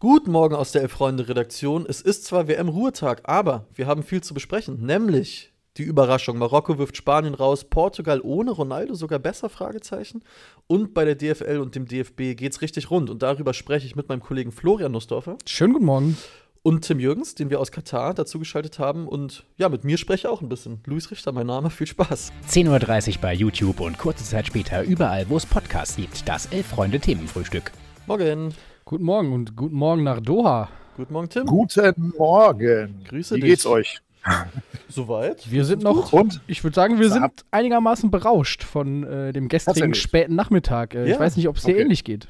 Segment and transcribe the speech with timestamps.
[0.00, 1.84] Guten Morgen aus der Elf-Freunde-Redaktion.
[1.86, 6.38] Es ist zwar WM-Ruhetag, aber wir haben viel zu besprechen, nämlich die Überraschung.
[6.38, 10.22] Marokko wirft Spanien raus, Portugal ohne Ronaldo sogar besser, Fragezeichen.
[10.66, 13.10] Und bei der DFL und dem DFB geht's richtig rund.
[13.10, 15.36] Und darüber spreche ich mit meinem Kollegen Florian Nussdorfer.
[15.44, 16.16] Schönen guten Morgen.
[16.62, 19.06] Und Tim Jürgens, den wir aus Katar dazugeschaltet haben.
[19.06, 20.80] Und ja, mit mir spreche ich auch ein bisschen.
[20.86, 21.68] Luis Richter, mein Name.
[21.68, 22.32] Viel Spaß.
[22.48, 26.26] 10.30 Uhr bei YouTube und kurze Zeit später überall, wo es Podcasts gibt.
[26.26, 27.70] Das Elf-Freunde-Themenfrühstück.
[28.06, 28.54] Morgen.
[28.90, 30.68] Guten Morgen und guten Morgen nach Doha.
[30.96, 31.46] Guten Morgen, Tim.
[31.46, 33.04] Guten Morgen.
[33.06, 33.50] Grüße Wie dich.
[33.50, 34.00] geht's euch?
[34.88, 35.48] Soweit?
[35.48, 36.40] Wir sind noch, Und?
[36.48, 40.96] ich würde sagen, wir sind einigermaßen berauscht von äh, dem gestrigen späten Nachmittag.
[40.96, 41.82] Äh, Ja, Ich weiß nicht, ob es dir okay.
[41.82, 42.26] ähnlich geht.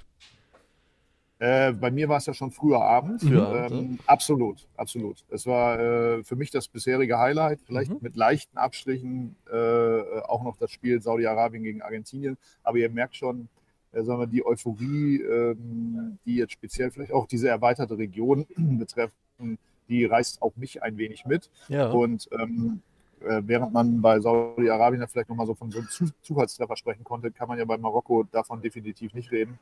[1.38, 3.23] Äh, bei mir war es ja schon früher Abend.
[3.23, 5.24] Früher Abend, ähm, Absolut, absolut.
[5.30, 8.01] Es war äh, für mich das bisherige Highlight, vielleicht Mhm.
[8.02, 12.37] mit leichten Abstrichen äh, auch noch das Spiel Saudi-Arabien gegen Argentinien.
[12.62, 13.48] Aber ihr merkt schon,
[13.92, 19.58] äh, sagen wir, die Euphorie, ähm, die jetzt speziell vielleicht auch diese erweiterte Region betreffen,
[19.88, 21.51] die reißt auch mich ein wenig mit.
[21.68, 21.90] Ja.
[21.90, 22.82] Und ähm,
[23.20, 27.30] äh, während man bei Saudi-Arabien vielleicht nochmal so von so einem Zu Zufallstreffer sprechen konnte,
[27.30, 29.59] kann man ja bei Marokko davon definitiv nicht reden,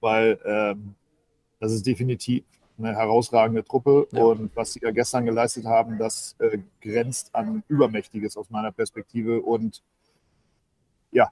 [0.00, 0.94] weil ähm,
[1.60, 2.44] das ist definitiv
[2.78, 4.22] eine herausragende Truppe Ja.
[4.22, 9.40] und was sie ja gestern geleistet haben, das äh, grenzt an Übermächtiges aus meiner Perspektive
[9.40, 9.82] und
[11.10, 11.28] ja,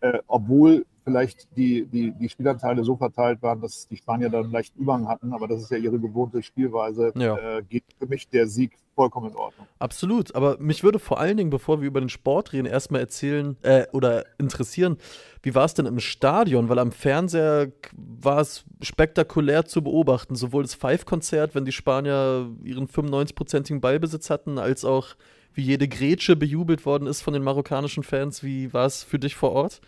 [0.00, 4.74] äh, obwohl vielleicht die, die, die Spielanteile so verteilt waren, dass die Spanier dann leicht
[4.76, 7.36] Überhang hatten, aber das ist ja ihre gewohnte Spielweise, Ja.
[7.58, 9.66] äh, geht für mich der Sieg vollkommen in Ordnung.
[9.78, 13.56] Absolut, aber mich würde vor allen Dingen, bevor wir über den Sport reden, erstmal erzählen
[13.62, 14.96] äh, oder interessieren,
[15.42, 16.68] wie war es denn im Stadion?
[16.68, 22.86] Weil am Fernseher war es spektakulär zu beobachten, sowohl das Five-Konzert, wenn die Spanier ihren
[22.88, 25.08] 95-prozentigen Ballbesitz hatten, als auch
[25.52, 28.42] wie jede Grätsche bejubelt worden ist von den marokkanischen Fans.
[28.42, 29.80] Wie war es für dich vor Ort?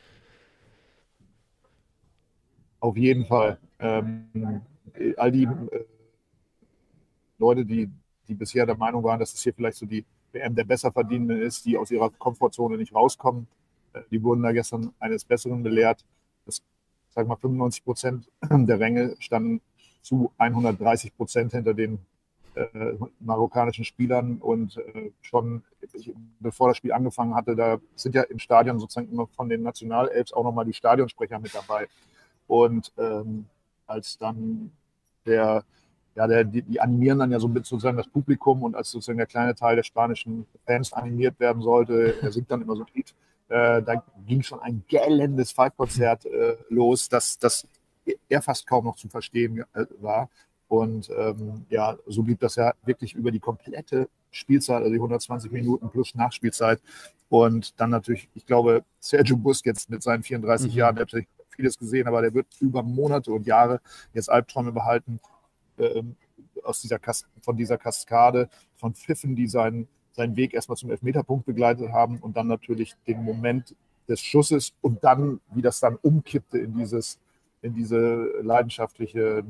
[2.81, 3.59] Auf jeden Fall.
[3.79, 4.63] Ähm,
[5.17, 5.85] all die äh,
[7.39, 7.91] Leute, die,
[8.29, 11.65] die bisher der Meinung waren, dass es hier vielleicht so die WM der Besserverdienenden ist,
[11.65, 13.47] die aus ihrer Komfortzone nicht rauskommen,
[13.93, 16.05] äh, die wurden da gestern eines Besseren belehrt.
[16.45, 16.63] Das,
[17.11, 19.61] sag mal, 95 Prozent der Ränge standen
[20.03, 21.99] zu 130 Prozent hinter den
[22.55, 25.63] äh, marokkanischen Spielern und äh, schon
[25.93, 29.63] ich, bevor das Spiel angefangen hatte, da sind ja im Stadion sozusagen immer von den
[29.63, 31.87] Nationalelfs auch nochmal die Stadionsprecher mit dabei.
[32.47, 33.47] Und ähm,
[33.87, 34.71] als dann
[35.27, 35.65] der,
[36.15, 39.19] ja, der, die, die animieren dann ja so mit sozusagen das Publikum und als sozusagen
[39.19, 42.91] der kleine Teil der spanischen Fans animiert werden sollte, er singt dann immer so ein
[42.95, 43.15] Lied,
[43.49, 47.67] äh, da ging schon ein gellendes Five-Konzert äh, los, das, das
[48.29, 50.29] er fast kaum noch zu verstehen äh, war.
[50.69, 55.53] Und ähm, ja, so blieb das ja wirklich über die komplette Spielzeit, also die 120
[55.53, 56.81] Minuten plus Nachspielzeit.
[57.29, 60.79] Und dann natürlich, ich glaube, Sergio Busquets mit seinen 34 Mhm.
[60.79, 63.81] Jahren, der hat natürlich vieles gesehen, aber der wird über Monate und Jahre
[64.13, 65.21] jetzt Albträume behalten
[65.79, 66.17] ähm,
[66.63, 71.47] aus dieser Kas von dieser Kaskade von Pfiffen, die seinen, seinen Weg erstmal zum Elfmeterpunkt
[71.47, 73.75] begleitet haben und dann natürlich den Moment
[74.09, 77.19] des Schusses und dann, wie das dann umkippte in dieses,
[77.63, 79.45] in diese leidenschaftliche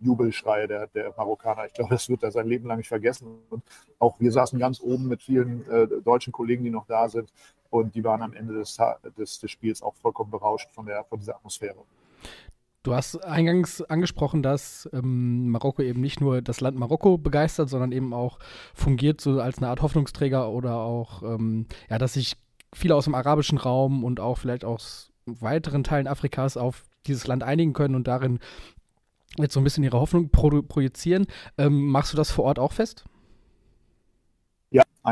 [0.00, 1.66] Jubelschreie der, der Marokkaner.
[1.66, 3.26] Ich glaube, das wird er sein Leben lang nicht vergessen.
[3.50, 3.62] Und
[3.98, 7.30] auch wir saßen ganz oben mit vielen äh, deutschen Kollegen, die noch da sind.
[7.70, 8.76] Und die waren am Ende des,
[9.16, 11.78] des, des Spiels auch vollkommen berauscht von, der, von dieser Atmosphäre.
[12.82, 17.92] Du hast eingangs angesprochen, dass ähm, Marokko eben nicht nur das Land Marokko begeistert, sondern
[17.92, 18.38] eben auch
[18.74, 22.38] fungiert so als eine Art Hoffnungsträger oder auch, ähm, ja, dass sich
[22.72, 27.42] viele aus dem arabischen Raum und auch vielleicht aus weiteren Teilen Afrikas auf dieses Land
[27.42, 28.38] einigen können und darin
[29.36, 31.26] jetzt so ein bisschen ihre Hoffnung pro projizieren.
[31.58, 33.04] Ähm, machst du das vor Ort auch fest?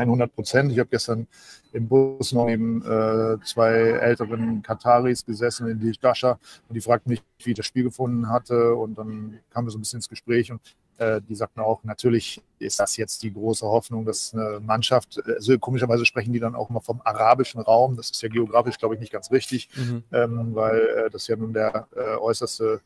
[0.01, 0.71] Ja, 100 Prozent.
[0.71, 1.27] Ich habe gestern
[1.73, 7.11] im Bus noch neben äh, zwei älteren Kataris gesessen in die Dasha und die fragten
[7.11, 10.09] mich, wie ich das Spiel gefunden hatte und dann kamen wir so ein bisschen ins
[10.09, 10.61] Gespräch und
[10.97, 15.57] äh, die sagten auch, natürlich ist das jetzt die große Hoffnung, dass eine Mannschaft, also
[15.59, 18.99] komischerweise sprechen die dann auch immer vom arabischen Raum, das ist ja geografisch, glaube ich,
[19.01, 20.03] nicht ganz richtig, Mhm.
[20.11, 22.81] ähm, weil äh, das ja nun der äh, äußerste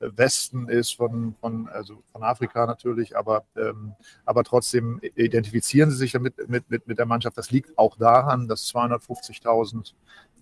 [0.00, 3.94] Westen ist von, von, also von Afrika natürlich, aber, ähm,
[4.24, 7.38] aber trotzdem identifizieren sie sich damit mit, mit, mit der Mannschaft.
[7.38, 9.94] Das liegt auch daran, dass 250.000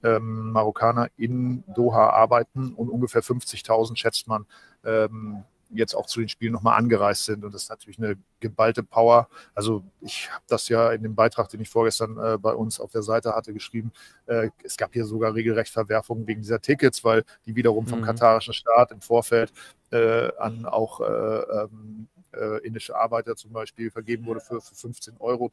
[0.03, 4.47] ähm, Marokkaner in Doha arbeiten und ungefähr 50.000 schätzt man
[4.85, 7.45] ähm, jetzt auch zu den Spielen nochmal angereist sind.
[7.45, 9.29] Und das ist natürlich eine geballte Power.
[9.55, 12.93] Also ich habe das ja in dem Beitrag, den ich vorgestern äh, bei uns auf
[12.93, 13.93] der Seite hatte, geschrieben.
[14.27, 18.05] Äh, es gab hier sogar regelrecht Verwerfungen wegen dieser Tickets, weil die wiederum vom Mhm.
[18.05, 19.53] katarischen Staat im Vorfeld
[19.91, 25.17] äh, an auch äh, ähm, äh, indische Arbeiter zum Beispiel vergeben wurde für, für 15
[25.19, 25.51] Euro,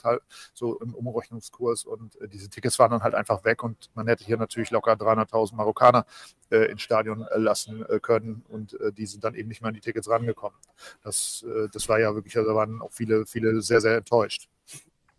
[0.53, 1.85] so im Umrechnungskurs.
[1.85, 4.93] Und äh, diese Tickets waren dann halt einfach weg und man hätte hier natürlich locker
[4.93, 6.05] 300.000 Marokkaner
[6.51, 9.73] äh, ins Stadion äh, lassen äh, können und die sind dann eben nicht mehr an
[9.73, 10.57] die Tickets rangekommen.
[11.03, 14.49] Das, das war ja wirklich, also da waren auch viele, viele sehr, sehr enttäuscht.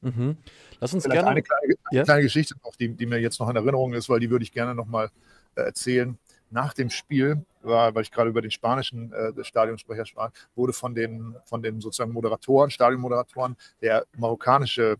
[0.01, 0.37] Mhm.
[0.81, 1.31] Lass uns Vielleicht gerne.
[1.31, 2.05] Eine kleine, eine ja?
[2.05, 4.53] kleine Geschichte noch, die, die, mir jetzt noch in Erinnerung ist, weil die würde ich
[4.53, 5.11] gerne nochmal
[5.55, 6.19] äh, erzählen.
[6.51, 10.95] Nach dem Spiel, war, weil ich gerade über den spanischen äh, Stadionsprecher sprach, wurde von
[10.95, 14.97] den, von den sozusagen Moderatoren, Stadionmoderatoren, der marokkanische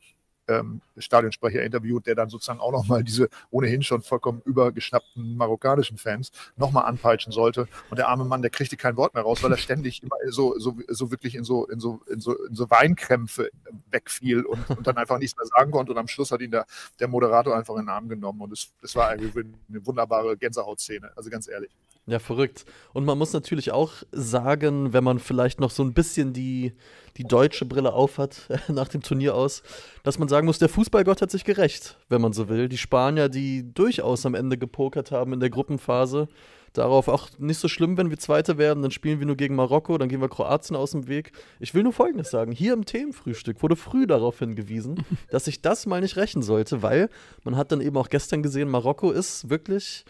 [0.51, 6.33] ähm, Stadionsprecher interviewt, der dann sozusagen auch nochmal diese ohnehin schon vollkommen übergeschnappten marokkanischen Fans
[6.57, 7.69] nochmal anpeitschen sollte.
[7.89, 10.59] Und der arme Mann, der kriegte kein Wort mehr raus, weil er ständig immer so,
[10.59, 13.51] so, so wirklich in so, in, so, in, so, in so Weinkrämpfe
[13.91, 15.93] wegfiel und, und dann einfach nichts mehr sagen konnte.
[15.93, 16.67] Und am Schluss hat ihn der,
[16.99, 18.41] der Moderator einfach in den Arm genommen.
[18.41, 19.33] Und es, das war eine
[19.69, 21.71] wunderbare Gänsehautszene, also ganz ehrlich.
[22.07, 22.65] Ja, verrückt.
[22.93, 26.73] Und man muss natürlich auch sagen, wenn man vielleicht noch so ein bisschen die,
[27.17, 29.63] die deutsche Brille aufhat nach dem Turnier aus,
[30.03, 32.69] dass man sagen muss, der Fußballgott hat sich gerecht, wenn man so will.
[32.69, 36.29] Die Spanier, die durchaus am Ende gepokert haben in der Gruppenphase,
[36.73, 39.99] darauf auch nicht so schlimm, wenn wir Zweite werden, dann spielen wir nur gegen Marokko,
[39.99, 41.33] dann gehen wir Kroatien aus dem Weg.
[41.59, 45.87] Ich will nur Folgendes sagen: Hier im Themenfrühstück wurde früh darauf hingewiesen, dass sich das
[45.87, 47.09] mal nicht rächen sollte, weil
[47.45, 50.05] man hat dann eben auch gestern gesehen, Marokko ist wirklich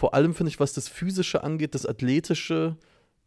[0.00, 2.78] vor allem finde ich, was das Physische angeht, das Athletische,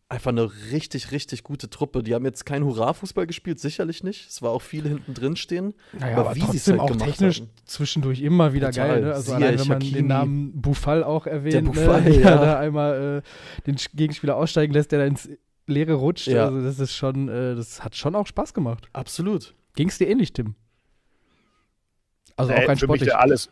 [0.10, 2.02] einfach eine richtig, richtig gute Truppe.
[2.02, 4.28] Die haben jetzt keinen Hurra-Fußball gespielt, sicherlich nicht.
[4.28, 5.76] Es war auch viele hinten drin stehen.
[5.92, 7.50] Naja, aber, aber wie sie halt auch technisch haben.
[7.66, 8.88] zwischendurch immer wieder Total.
[8.88, 9.02] geil.
[9.04, 9.14] Ne?
[9.14, 9.94] Also allein, wenn man Hakimi.
[9.94, 11.70] den Namen Bufal auch erwähnt, der ne?
[11.70, 12.20] Bufal, ne?
[12.20, 12.38] ja.
[12.44, 15.30] da einmal äh, den Gegenspieler aussteigen lässt, der da ins
[15.68, 16.26] Leere rutscht.
[16.26, 16.46] Ja.
[16.46, 18.90] Also das ist schon, äh, das hat schon auch Spaß gemacht.
[18.94, 19.54] Absolut.
[19.76, 20.56] Ging es dir ähnlich, Tim?
[22.36, 23.16] Also äh, auch kein sportlich.
[23.16, 23.52] Alles,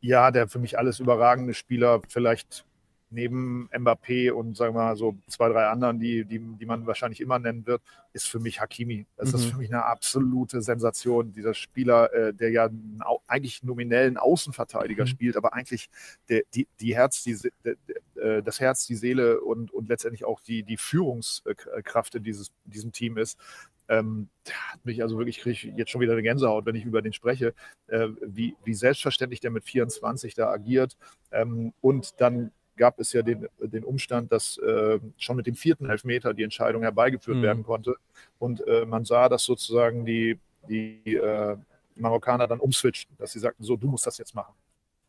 [0.00, 2.64] ja, der für mich alles überragende Spieler, vielleicht
[3.10, 7.20] neben Mbappé und sagen wir mal so zwei, drei anderen, die, die, die man wahrscheinlich
[7.20, 7.80] immer nennen wird,
[8.12, 9.06] ist für mich Hakimi.
[9.16, 9.38] Das mhm.
[9.38, 11.32] ist für mich eine absolute Sensation.
[11.32, 15.08] Dieser Spieler, äh, der ja einen, eigentlich nominellen Außenverteidiger mhm.
[15.08, 15.88] spielt, aber eigentlich
[16.28, 17.76] der, die, die Herz, die, der,
[18.16, 22.92] äh, das Herz, die Seele und, und letztendlich auch die, die Führungskraft in dieses, diesem
[22.92, 23.38] Team ist.
[23.88, 27.02] Ähm, hat mich also wirklich, kriege ich jetzt schon wieder eine Gänsehaut, wenn ich über
[27.02, 27.54] den spreche,
[27.86, 30.96] äh, wie, wie selbstverständlich der mit 24 da agiert.
[31.30, 35.88] Ähm, und dann gab es ja den, den Umstand, dass äh, schon mit dem vierten
[35.88, 37.42] Elfmeter die Entscheidung herbeigeführt mhm.
[37.42, 37.96] werden konnte.
[38.38, 41.56] Und äh, man sah, dass sozusagen die, die äh,
[41.94, 44.54] Marokkaner dann umswitchten, dass sie sagten, so, du musst das jetzt machen.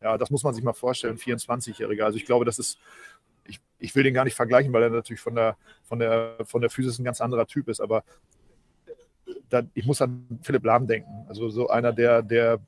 [0.02, 2.04] Ja, das muss man sich mal vorstellen, 24-Jähriger.
[2.04, 2.78] Also ich glaube, das ist,
[3.46, 6.62] ich, ich will den gar nicht vergleichen, weil er natürlich von der, von der, von
[6.62, 8.04] der Physis ein ganz anderer Typ ist, aber
[9.50, 11.26] da, ich muss an Philipp Lahm denken.
[11.28, 12.60] Also so einer, der, der,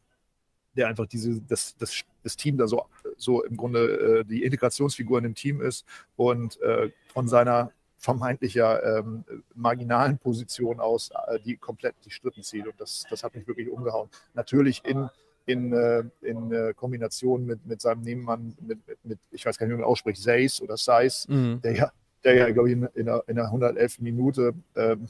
[0.75, 2.85] der einfach diese, das, das, das Team da so,
[3.17, 5.85] so im Grunde äh, die Integrationsfigur in dem Team ist
[6.15, 12.65] und äh, von seiner vermeintlicher ähm, marginalen Position aus, äh, die komplett die Strippen zieht.
[12.65, 14.09] Und das, das hat mich wirklich umgehauen.
[14.33, 15.09] Natürlich in,
[15.45, 19.67] in, äh, in äh, Kombination mit, mit seinem Nebenmann, mit, mit, mit, ich weiß gar
[19.67, 21.59] nicht, wie man ausspricht, Seis oder Seis, mhm.
[21.61, 21.91] der ja,
[22.23, 23.99] der ja, glaube ich, in, in, der, in der 111.
[23.99, 25.07] Minute ähm,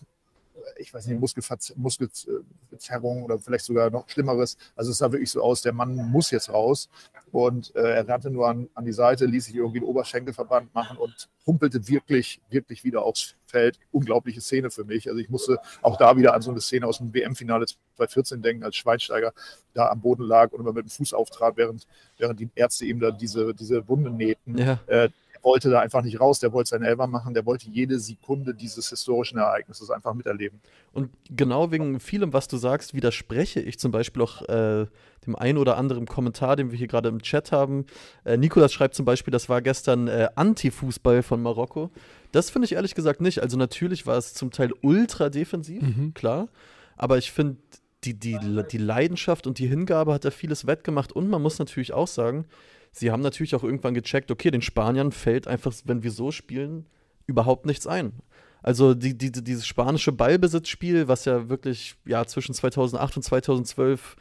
[0.77, 4.57] ich weiß nicht, Muskelverzerrung oder vielleicht sogar noch Schlimmeres.
[4.75, 6.89] Also es sah wirklich so aus, der Mann muss jetzt raus.
[7.31, 10.97] Und äh, er rannte nur an, an die Seite, ließ sich irgendwie den Oberschenkelverband machen
[10.97, 13.79] und humpelte wirklich, wirklich wieder aufs Feld.
[13.91, 15.07] Unglaubliche Szene für mich.
[15.07, 18.63] Also ich musste auch da wieder an so eine Szene aus dem WM-Finale 2014 denken,
[18.63, 19.33] als Schweinsteiger
[19.73, 22.99] da am Boden lag und immer mit dem Fuß auftrat, während, während die Ärzte ihm
[22.99, 24.57] da diese, diese Wunde nähten.
[24.57, 24.79] Ja.
[24.87, 25.09] Äh,
[25.41, 28.89] wollte da einfach nicht raus, der wollte seinen Elber machen, der wollte jede Sekunde dieses
[28.89, 30.59] historischen Ereignisses einfach miterleben.
[30.91, 34.85] Und genau wegen vielem, was du sagst, widerspreche ich zum Beispiel auch äh,
[35.25, 37.85] dem einen oder anderen Kommentar, den wir hier gerade im Chat haben.
[38.23, 41.91] Äh, Nikolas schreibt zum Beispiel, das war gestern äh, Anti-Fußball von Marokko.
[42.31, 43.41] Das finde ich ehrlich gesagt nicht.
[43.41, 46.13] Also natürlich war es zum Teil ultra defensiv, mhm.
[46.13, 46.47] klar.
[46.95, 47.57] Aber ich finde,
[48.03, 48.37] die, die,
[48.71, 51.11] die Leidenschaft und die Hingabe hat da vieles wettgemacht.
[51.11, 52.45] Und man muss natürlich auch sagen,
[52.91, 56.87] sie haben natürlich auch irgendwann gecheckt, okay, den Spaniern fällt einfach, wenn wir so spielen,
[57.27, 58.13] überhaupt nichts ein.
[58.61, 64.15] Also die, die, dieses spanische Ballbesitzspiel, was ja wirklich ja, zwischen 2008 und 2012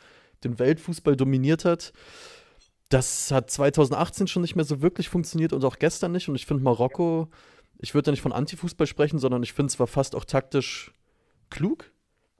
[0.45, 1.93] den Weltfußball dominiert hat,
[2.89, 6.29] das hat 2018 schon nicht mehr so wirklich funktioniert und auch gestern nicht.
[6.29, 7.29] Und ich finde Marokko,
[7.79, 10.93] ich würde da nicht von Antifußball sprechen, sondern ich finde es war fast auch taktisch
[11.51, 11.91] klug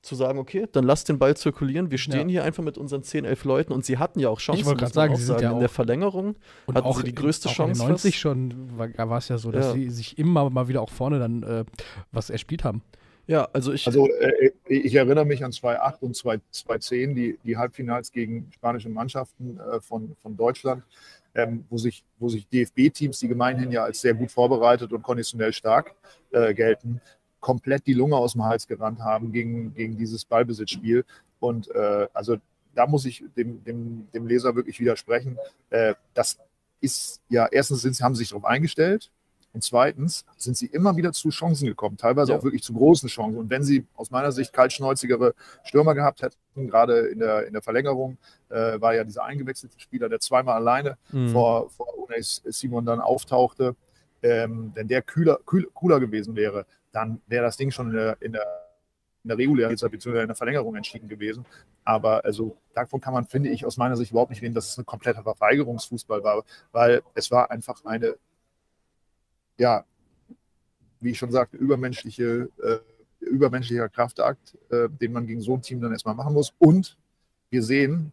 [0.03, 1.91] zu sagen, okay, dann lass den Ball zirkulieren.
[1.91, 2.41] Wir stehen ja.
[2.41, 4.61] hier einfach mit unseren 10, 11 Leuten und sie hatten ja auch Chancen.
[4.61, 6.37] Ich wollte gerade sagen, sie sind ja in der Verlängerung
[6.67, 7.83] und hatten auch sie die größte in, Chance.
[7.83, 9.73] In 90 schon war es ja so, dass ja.
[9.73, 11.65] sie sich immer mal wieder auch vorne dann äh,
[12.13, 12.83] was erspielt haben.
[13.27, 13.87] Ja, also ich.
[13.87, 19.61] Also äh, ich erinnere mich an 2008 und 2010, die, die Halbfinals gegen spanische Mannschaften
[19.61, 20.83] äh, von, von Deutschland,
[21.35, 25.53] ähm, wo sich, wo sich DFB-Teams, die gemeinhin ja als sehr gut vorbereitet und konditionell
[25.53, 25.95] stark
[26.31, 27.03] äh, gelten,
[27.41, 31.05] komplett die Lunge aus dem Hals gerannt haben gegen, gegen dieses Ballbesitzspiel.
[31.41, 32.37] Und äh, also
[32.75, 35.39] da muss ich dem, dem, dem Leser wirklich widersprechen.
[35.71, 36.39] Äh, das
[36.81, 39.11] ist ja, erstens sind, haben sie sich darauf eingestellt.
[39.55, 42.39] Und zweitens sind sie immer wieder zu Chancen gekommen, teilweise ja.
[42.39, 43.39] auch wirklich zu großen Chancen.
[43.39, 47.63] Und wenn sie aus meiner Sicht kaltschnäuzigere Stürmer gehabt hätten, gerade in der, in der
[47.63, 48.19] Verlängerung,
[48.51, 51.31] äh, war ja dieser eingewechselte Spieler, der zweimal alleine mhm.
[51.31, 53.75] vor, vor Unai Simon dann auftauchte,
[54.23, 58.17] ähm, wenn der kühler, kühl, cooler gewesen wäre, dann wäre das Ding schon in der,
[58.21, 58.47] in der,
[59.25, 60.21] in der regulären bzw.
[60.23, 61.45] in der Verlängerung entschieden gewesen.
[61.85, 64.79] Aber also davon kann man, finde ich, aus meiner Sicht überhaupt nicht reden, dass es
[64.79, 68.17] ein kompletter Verweigerungsfußball war, weil es war einfach eine,
[69.59, 69.85] ja,
[71.01, 72.79] wie ich schon sagte, übermenschliche, äh,
[73.21, 76.53] übermenschlicher Kraftakt, äh, den man gegen so ein Team dann erstmal machen muss.
[76.59, 76.97] Und
[77.51, 78.13] wir sehen,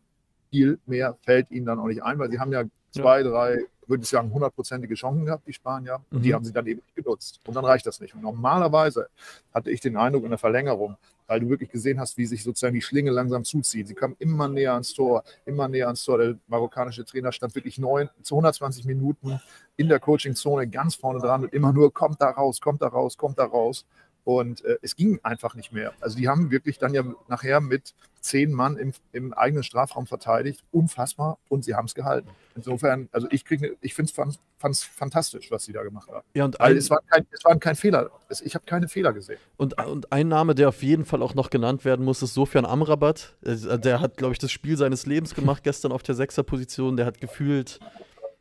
[0.49, 3.29] viel mehr fällt ihnen dann auch nicht ein, weil sie haben ja zwei, ja.
[3.29, 6.01] drei würde ich sagen, hundertprozentige Chancen gehabt, die Spanier.
[6.11, 6.23] Und mhm.
[6.23, 7.39] die haben sie dann eben nicht genutzt.
[7.45, 8.13] Und dann reicht das nicht.
[8.15, 9.07] Und normalerweise
[9.53, 12.73] hatte ich den Eindruck in der Verlängerung, weil du wirklich gesehen hast, wie sich sozusagen
[12.73, 13.87] die Schlinge langsam zuzieht.
[13.87, 16.17] Sie kamen immer näher ans Tor, immer näher ans Tor.
[16.17, 19.39] Der marokkanische Trainer stand wirklich neun, zu 120 Minuten
[19.77, 23.17] in der Coachingzone ganz vorne dran und immer nur, kommt da raus, kommt da raus,
[23.17, 23.85] kommt da raus.
[24.25, 25.93] Und äh, es ging einfach nicht mehr.
[26.01, 30.63] Also die haben wirklich dann ja nachher mit zehn Mann im, im eigenen Strafraum verteidigt.
[30.71, 31.37] Unfassbar.
[31.47, 32.27] Und sie haben es gehalten.
[32.55, 36.25] Insofern, also ich kriege, ich finde es fantastisch, was sie da gemacht haben.
[36.33, 38.09] Ja, und ein, es, war kein, es waren kein Fehler.
[38.27, 39.37] Es, ich habe keine Fehler gesehen.
[39.57, 42.65] Und, und ein Name, der auf jeden Fall auch noch genannt werden muss, ist Sofian
[42.65, 43.35] Amrabat.
[43.43, 46.97] Äh, der hat, glaube ich, das Spiel seines Lebens gemacht gestern auf der Sechserposition.
[46.97, 47.79] Der hat gefühlt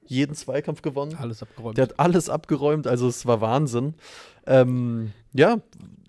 [0.06, 1.16] jeden Zweikampf gewonnen.
[1.18, 1.76] Alles abgeräumt.
[1.78, 3.94] Der hat alles abgeräumt, also es war Wahnsinn.
[4.46, 5.58] Ähm, ja,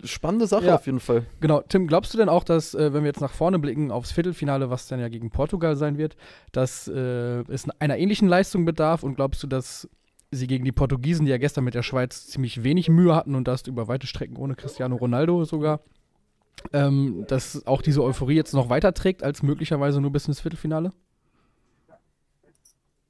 [0.04, 1.26] spannende Sache ja, auf jeden Fall.
[1.40, 1.62] Genau.
[1.62, 4.70] Tim, glaubst du denn auch, dass, äh, wenn wir jetzt nach vorne blicken aufs Viertelfinale,
[4.70, 6.16] was dann ja gegen Portugal sein wird,
[6.52, 9.02] dass äh, es einer ähnlichen Leistung bedarf?
[9.02, 9.88] Und glaubst du, dass
[10.30, 13.48] sie gegen die Portugiesen, die ja gestern mit der Schweiz ziemlich wenig Mühe hatten und
[13.48, 15.80] das über weite Strecken ohne Cristiano Ronaldo sogar,
[16.72, 20.90] ähm, dass auch diese Euphorie jetzt noch weiterträgt als möglicherweise nur bis ins Viertelfinale?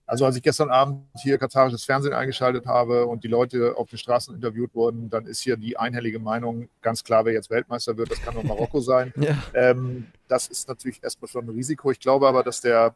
[0.06, 3.98] Also als ich gestern Abend hier katarisches Fernsehen eingeschaltet habe und die Leute auf den
[3.98, 8.12] Straßen interviewt wurden, dann ist hier die einhellige Meinung ganz klar, wer jetzt Weltmeister wird,
[8.12, 9.12] das kann nur Marokko sein.
[9.16, 9.36] Ja.
[9.52, 11.90] Ähm, das ist natürlich erstmal schon ein Risiko.
[11.90, 12.94] Ich glaube aber, dass der,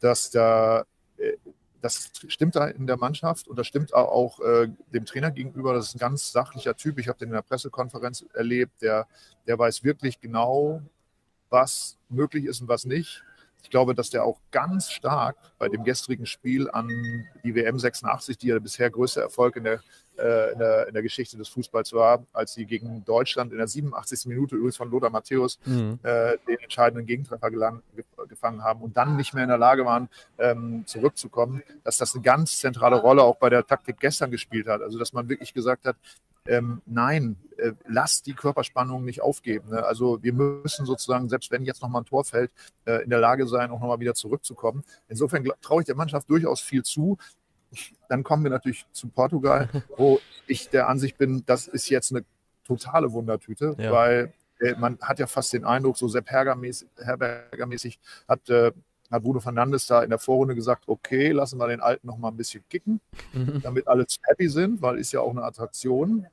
[0.00, 1.32] dass der, äh,
[1.80, 5.72] das stimmt da in der Mannschaft und das stimmt auch äh, dem Trainer gegenüber.
[5.72, 6.98] Das ist ein ganz sachlicher Typ.
[6.98, 8.82] Ich habe den in der Pressekonferenz erlebt.
[8.82, 9.06] Der,
[9.46, 10.82] der weiß wirklich genau,
[11.48, 13.24] was möglich ist und was nicht.
[13.62, 16.88] Ich glaube, dass der auch ganz stark bei dem gestrigen Spiel an
[17.42, 19.80] die WM 86, die ja bisher größte Erfolg in der,
[20.18, 23.66] äh, in der, in der Geschichte des Fußballs war, als sie gegen Deutschland in der
[23.66, 24.26] 87.
[24.26, 25.98] Minute übrigens von Lothar Matthäus mhm.
[26.04, 27.82] äh, den entscheidenden Gegentreffer gelang,
[28.28, 30.08] gefangen haben und dann nicht mehr in der Lage waren,
[30.38, 34.80] ähm, zurückzukommen, dass das eine ganz zentrale Rolle auch bei der Taktik gestern gespielt hat.
[34.80, 35.96] Also dass man wirklich gesagt hat,
[36.48, 39.70] ähm, nein, äh, lasst die Körperspannung nicht aufgeben.
[39.70, 39.84] Ne?
[39.84, 42.50] Also wir müssen sozusagen, selbst wenn jetzt nochmal ein Tor fällt,
[42.84, 44.84] äh, in der Lage sein, auch nochmal wieder zurückzukommen.
[45.08, 47.18] Insofern traue ich der Mannschaft durchaus viel zu.
[48.08, 52.24] Dann kommen wir natürlich zu Portugal, wo ich der Ansicht bin, das ist jetzt eine
[52.64, 53.92] totale Wundertüte, ja.
[53.92, 57.98] weil äh, man hat ja fast den Eindruck, so Sepp Herberger-mäßig
[58.28, 58.72] hat äh,
[59.10, 62.28] hat Bruno Fernandes da in der Vorrunde gesagt, okay, lassen wir den Alten noch mal
[62.28, 63.00] ein bisschen kicken,
[63.32, 63.60] mhm.
[63.62, 66.26] damit alle happy sind, weil ist ja auch eine Attraktion.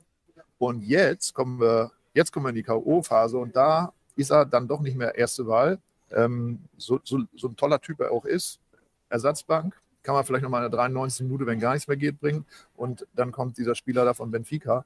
[0.66, 4.68] Und jetzt kommen wir, jetzt kommen wir in die K.O.-Phase und da ist er dann
[4.68, 5.78] doch nicht mehr erste Wahl.
[6.10, 8.60] Ähm, so, so, so, ein toller Typ er auch ist.
[9.08, 11.26] Ersatzbank kann man vielleicht nochmal in der 93.
[11.26, 12.46] Minute, wenn gar nichts mehr geht, bringen.
[12.76, 14.84] Und dann kommt dieser Spieler da von Benfica,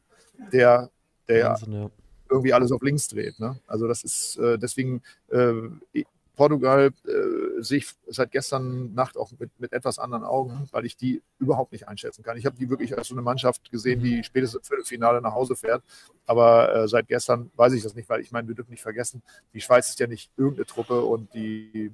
[0.52, 0.90] der,
[1.28, 1.90] der Wahnsinn, ja.
[2.30, 3.38] irgendwie alles auf links dreht.
[3.38, 3.58] Ne?
[3.66, 5.52] Also das ist äh, deswegen, äh,
[6.38, 10.96] Portugal äh, sehe ich seit gestern Nacht auch mit, mit etwas anderen Augen, weil ich
[10.96, 12.38] die überhaupt nicht einschätzen kann.
[12.38, 15.56] Ich habe die wirklich als so eine Mannschaft gesehen, die spätestens im Viertelfinale nach Hause
[15.56, 15.82] fährt.
[16.26, 19.20] Aber äh, seit gestern weiß ich das nicht, weil ich meine, wir dürfen nicht vergessen,
[19.52, 21.90] die Schweiz ist ja nicht irgendeine Truppe und die,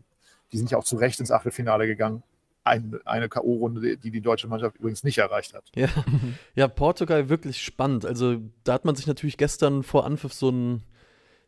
[0.52, 2.22] die sind ja auch zu Recht ins Achtelfinale gegangen.
[2.64, 5.64] Ein, eine K.O.-Runde, die die deutsche Mannschaft übrigens nicht erreicht hat.
[5.74, 5.88] Ja.
[6.54, 8.04] ja, Portugal wirklich spannend.
[8.04, 10.82] Also da hat man sich natürlich gestern vor Anpfiff so ein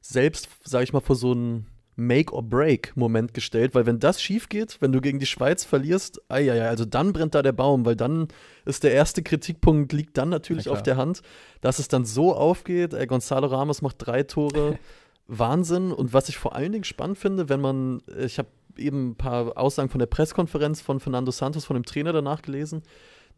[0.00, 4.92] selbst, sage ich mal, vor so ein Make-or-Break-Moment gestellt, weil wenn das schief geht, wenn
[4.92, 8.28] du gegen die Schweiz verlierst, ja, also dann brennt da der Baum, weil dann
[8.66, 11.22] ist der erste Kritikpunkt, liegt dann natürlich ja, auf der Hand,
[11.62, 12.92] dass es dann so aufgeht.
[12.92, 14.78] Ey, Gonzalo Ramos macht drei Tore,
[15.26, 15.90] Wahnsinn.
[15.90, 19.56] Und was ich vor allen Dingen spannend finde, wenn man, ich habe eben ein paar
[19.56, 22.82] Aussagen von der Pressekonferenz von Fernando Santos, von dem Trainer danach gelesen,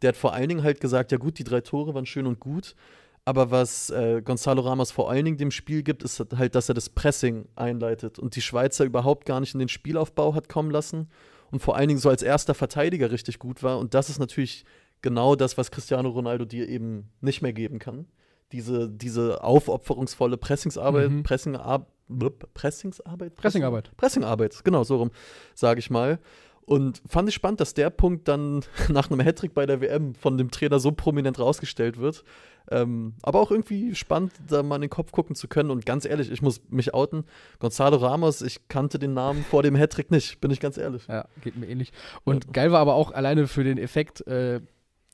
[0.02, 2.40] der hat vor allen Dingen halt gesagt, ja gut, die drei Tore waren schön und
[2.40, 2.74] gut,
[3.28, 6.74] aber was äh, Gonzalo Ramos vor allen Dingen dem Spiel gibt, ist halt, dass er
[6.74, 11.08] das Pressing einleitet und die Schweizer überhaupt gar nicht in den Spielaufbau hat kommen lassen
[11.50, 13.78] und vor allen Dingen so als erster Verteidiger richtig gut war.
[13.78, 14.64] Und das ist natürlich
[15.02, 18.06] genau das, was Cristiano Ronaldo dir eben nicht mehr geben kann.
[18.52, 21.22] diese, diese aufopferungsvolle Pressingsarbeit, Mhm.
[21.22, 23.34] Pressingarbeit, Pressingsarbeit?
[23.34, 23.94] Pressingarbeit.
[23.98, 25.10] Pressingarbeit, genau, so rum,
[25.54, 26.18] sage ich mal.
[26.64, 30.36] Und fand ich spannend, dass der Punkt dann nach einem Hattrick bei der WM von
[30.38, 32.24] dem Trainer so prominent rausgestellt wird.
[32.70, 35.70] Ähm, aber auch irgendwie spannend, da mal in den Kopf gucken zu können.
[35.70, 37.24] Und ganz ehrlich, ich muss mich outen.
[37.58, 41.06] Gonzalo Ramos, ich kannte den Namen vor dem Hattrick nicht, bin ich ganz ehrlich.
[41.08, 41.92] Ja, geht mir ähnlich.
[42.24, 44.60] Und geil war aber auch alleine für den Effekt äh,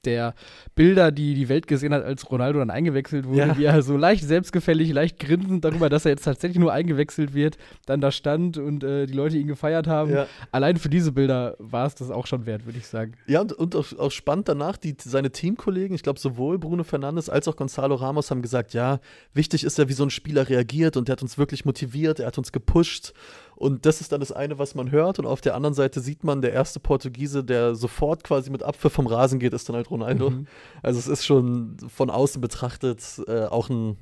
[0.07, 0.35] der
[0.75, 3.59] Bilder, die die Welt gesehen hat, als Ronaldo dann eingewechselt wurde, Ja.
[3.59, 7.57] wie er so leicht selbstgefällig, leicht grinsend darüber, dass er jetzt tatsächlich nur eingewechselt wird,
[7.87, 10.13] dann da stand und äh, die Leute ihn gefeiert haben.
[10.13, 10.27] Ja.
[10.53, 13.13] Allein für diese Bilder war es das auch schon wert, würde ich sagen.
[13.27, 17.29] Ja, und, und auch, auch spannend danach, die, seine Teamkollegen, ich glaube sowohl Bruno Fernandes
[17.29, 19.01] als auch Gonzalo Ramos haben gesagt, ja,
[19.33, 22.27] wichtig ist ja, wie so ein Spieler reagiert und der hat uns wirklich motiviert, er
[22.27, 23.13] hat uns gepusht
[23.57, 26.25] und das ist dann das eine, was man hört und auf der anderen Seite sieht
[26.25, 29.91] man, der erste Portugiese, der sofort quasi mit Apfel vom Rasen geht, ist dann halt
[29.91, 30.31] Ronaldo.
[30.31, 30.47] Mhm.
[30.83, 33.97] Also es ist schon von außen betrachtet äh, auch ein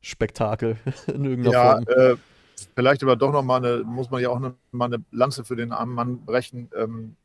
[0.00, 1.84] Spektakel in irgendeiner Ja, Form.
[1.88, 2.16] äh,
[2.74, 5.56] vielleicht aber doch noch mal eine, muss man ja auch noch mal eine Lanze für
[5.56, 6.70] den armen Mann brechen.
[6.76, 7.16] Ähm,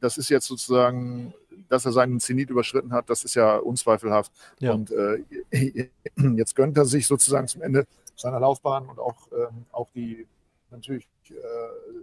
[0.00, 1.34] das ist jetzt sozusagen,
[1.68, 4.32] dass er seinen Zenit überschritten hat, das ist ja unzweifelhaft.
[4.58, 4.72] Ja.
[4.72, 5.22] Und äh,
[6.36, 10.26] jetzt gönnt er sich sozusagen zum Ende seiner Laufbahn und auch, ähm, auch die,
[10.70, 11.08] natürlich,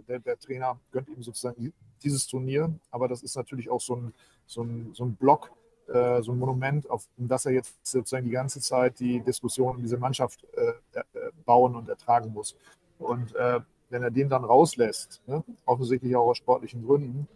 [0.08, 2.72] der, der Trainer gönnt ihm sozusagen die- dieses Turnier.
[2.90, 4.14] Aber das ist natürlich auch so ein,
[4.46, 5.50] so ein, so ein Block,
[5.88, 9.76] äh, so ein Monument, auf um das er jetzt sozusagen die ganze Zeit die Diskussion
[9.76, 11.02] um diese Mannschaft äh, äh,
[11.44, 12.56] bauen und ertragen muss.
[12.98, 17.28] Und äh, wenn er den dann rauslässt, ne, offensichtlich auch aus sportlichen Gründen,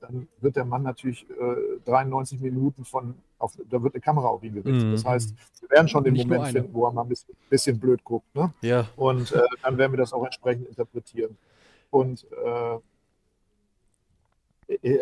[0.00, 4.42] dann wird der Mann natürlich äh, 93 Minuten von, auf, da wird eine Kamera auf
[4.42, 4.84] ihn gerichtet.
[4.84, 4.92] Mhm.
[4.92, 7.78] Das heißt, wir werden schon den Nicht Moment finden, wo er mal ein bisschen, bisschen
[7.78, 8.34] blöd guckt.
[8.34, 8.52] Ne?
[8.62, 11.36] Ja, Und äh, dann werden wir das auch entsprechend interpretieren.
[11.90, 12.78] Und äh,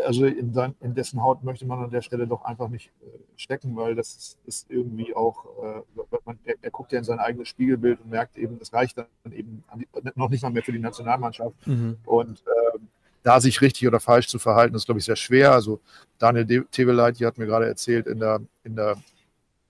[0.05, 3.07] also in, sein, in dessen Haut möchte man an der Stelle doch einfach nicht äh,
[3.37, 5.83] stecken, weil das ist, ist irgendwie auch, äh,
[6.25, 9.07] man, er, er guckt ja in sein eigenes Spiegelbild und merkt eben, das reicht dann
[9.33, 11.67] eben die, noch nicht mal mehr für die Nationalmannschaft.
[11.67, 11.97] mhm.
[12.05, 12.89] Und ähm,
[13.25, 15.53] da sich richtig oder falsch zu verhalten, ist, glaube ich, sehr schwer.
[15.53, 15.81] Also
[16.19, 18.97] Daniel Tebeleit, die hat mir gerade erzählt, in der, in der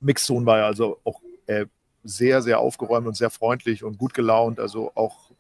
[0.01, 1.67] Mixzone war er also auch äh,
[2.03, 4.59] sehr, sehr aufgeräumt und sehr freundlich und gut gelaunt.
[4.59, 5.31] Also auch,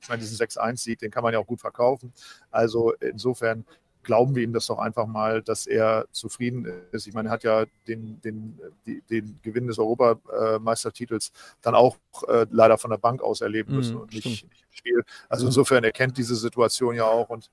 [0.00, 2.12] ich meine, diesen 6-1-Sieg, den kann man ja auch gut verkaufen.
[2.50, 3.64] Also insofern
[4.06, 7.06] glauben wir ihm das doch einfach mal, dass er zufrieden ist.
[7.06, 12.46] Ich meine, er hat ja den, den, die, den Gewinn des Europameistertitels dann auch äh,
[12.50, 15.02] leider von der Bank aus erleben Mhm, müssen und nicht, nicht im Spiel.
[15.28, 17.50] Also insofern, er kennt diese Situation ja auch und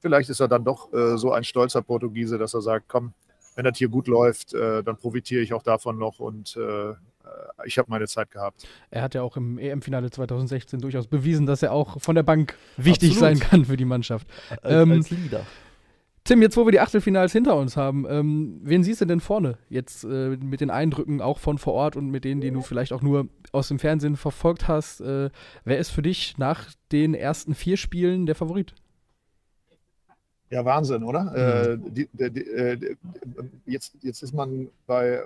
[0.00, 3.12] vielleicht ist er dann doch äh, so ein stolzer Portugiese, dass er sagt, komm,
[3.56, 6.94] wenn das hier gut läuft, äh, dann profitiere ich auch davon noch und äh,
[7.64, 8.68] ich habe meine Zeit gehabt.
[8.90, 12.54] Er hat ja auch im EM-Finale 2016 durchaus bewiesen, dass er auch von der Bank
[12.76, 13.38] wichtig Absolut.
[13.38, 14.28] sein kann für die Mannschaft.
[14.48, 15.44] als, Ähm, als Leader.
[16.26, 19.58] Tim, jetzt wo wir die Achtelfinals hinter uns haben, ähm, wen siehst du denn vorne
[19.68, 22.92] jetzt äh, mit den Eindrücken auch von vor Ort und mit denen, die du vielleicht
[22.92, 25.00] auch nur aus dem Fernsehen verfolgt hast?
[25.00, 25.30] Äh,
[25.64, 28.74] wer ist für dich nach den ersten vier Spielen der Favorit?
[30.50, 31.32] Ja, Wahnsinn, oder?
[31.72, 32.96] Äh, die, die, die, äh, die-
[33.64, 35.24] jetzt, jetzt ist man bei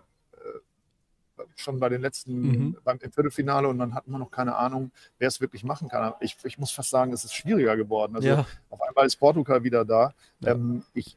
[1.61, 2.77] schon bei den letzten, Mhm.
[2.85, 6.14] beim im Viertelfinale und dann hat man noch keine Ahnung, wer es wirklich machen kann.
[6.20, 8.16] Ich, ich muss fast sagen, es ist schwieriger geworden.
[8.16, 10.14] Also ja, auf einmal ist Portugal wieder da.
[10.40, 10.53] Ja.
[10.53, 11.16] Ähm, ich,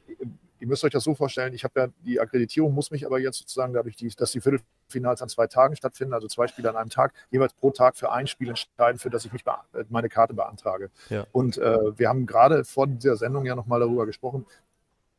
[0.59, 3.37] ihr müsst euch das so vorstellen, ich habe ja die Akkreditierung, muss mich aber jetzt
[3.39, 6.89] sozusagen dadurch, die, dass die Viertelfinals an zwei Tagen stattfinden, also zwei Spiele an einem
[6.89, 9.43] Tag, jeweils pro Tag für ein Spiel entscheiden, für das ich mich
[9.89, 10.89] meine Karte beantrage.
[11.09, 11.25] Ja.
[11.33, 14.45] Und äh, wir haben gerade vor dieser Sendung ja nochmal darüber gesprochen,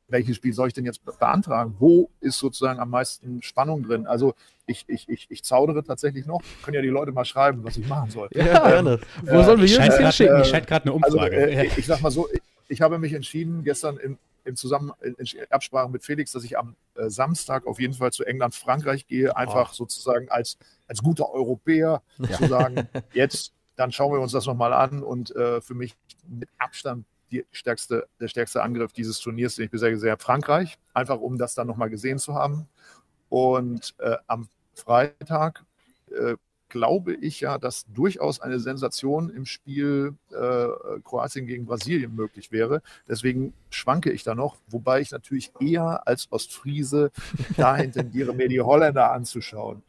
[0.09, 1.77] welches Spiel soll ich denn jetzt be- beantragen?
[1.79, 4.07] Wo ist sozusagen am meisten Spannung drin?
[4.07, 4.35] Also
[4.67, 6.41] ich, ich, ich, ich zaudere tatsächlich noch.
[6.63, 8.29] Können ja die Leute mal schreiben, was ich machen soll.
[8.33, 9.01] ja, gerne.
[9.23, 10.35] Wo sollen wir Ich Jürgen scheint hinschicken?
[10.37, 11.37] gerade scheint grad eine Also Umfrage.
[11.37, 15.15] äh, ich sag mal so, ich, ich habe mich entschieden, gestern im, im Zusammen in
[15.15, 19.07] in Absprache mit Felix, dass ich am äh, Samstag auf jeden Fall zu England, Frankreich
[19.07, 20.57] gehe, einfach sozusagen als,
[20.89, 22.03] als guter Europäer
[22.39, 25.95] zu sagen, jetzt, dann schauen wir uns das nochmal an und äh, für mich
[26.29, 30.79] mit Abstand die stärkste, der stärkste Angriff dieses Turniers, den ich bisher gesehen habe, Frankreich,
[30.95, 32.67] einfach um das dann nochmal gesehen zu haben.
[33.29, 35.65] Und äh, am Freitag
[36.11, 36.37] äh,
[36.69, 40.67] glaube ich ja, dass durchaus eine Sensation im Spiel äh,
[41.05, 42.83] Kroatien gegen Brasilien möglich wäre.
[43.09, 47.13] Deswegen schwanke ich da noch, wobei ich natürlich eher als Ostfriese
[47.57, 49.83] dahin tendiere, mir die Holländer anzuschauen.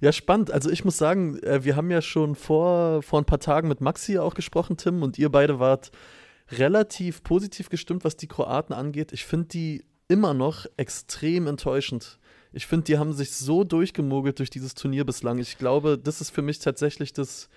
[0.00, 0.52] Ja, spannend.
[0.52, 3.80] Also ich muss sagen, äh, wir haben ja schon vor, vor ein paar Tagen mit
[3.80, 5.90] Maxi auch gesprochen, Tim, und ihr beide wart
[6.52, 9.12] relativ positiv gestimmt, was die Kroaten angeht.
[9.12, 12.17] Ich finde die immer noch extrem enttäuschend.
[12.52, 15.38] Ich finde, die haben sich so durchgemogelt durch dieses Turnier bislang.
[15.38, 17.48] Ich glaube, das ist für mich tatsächlich das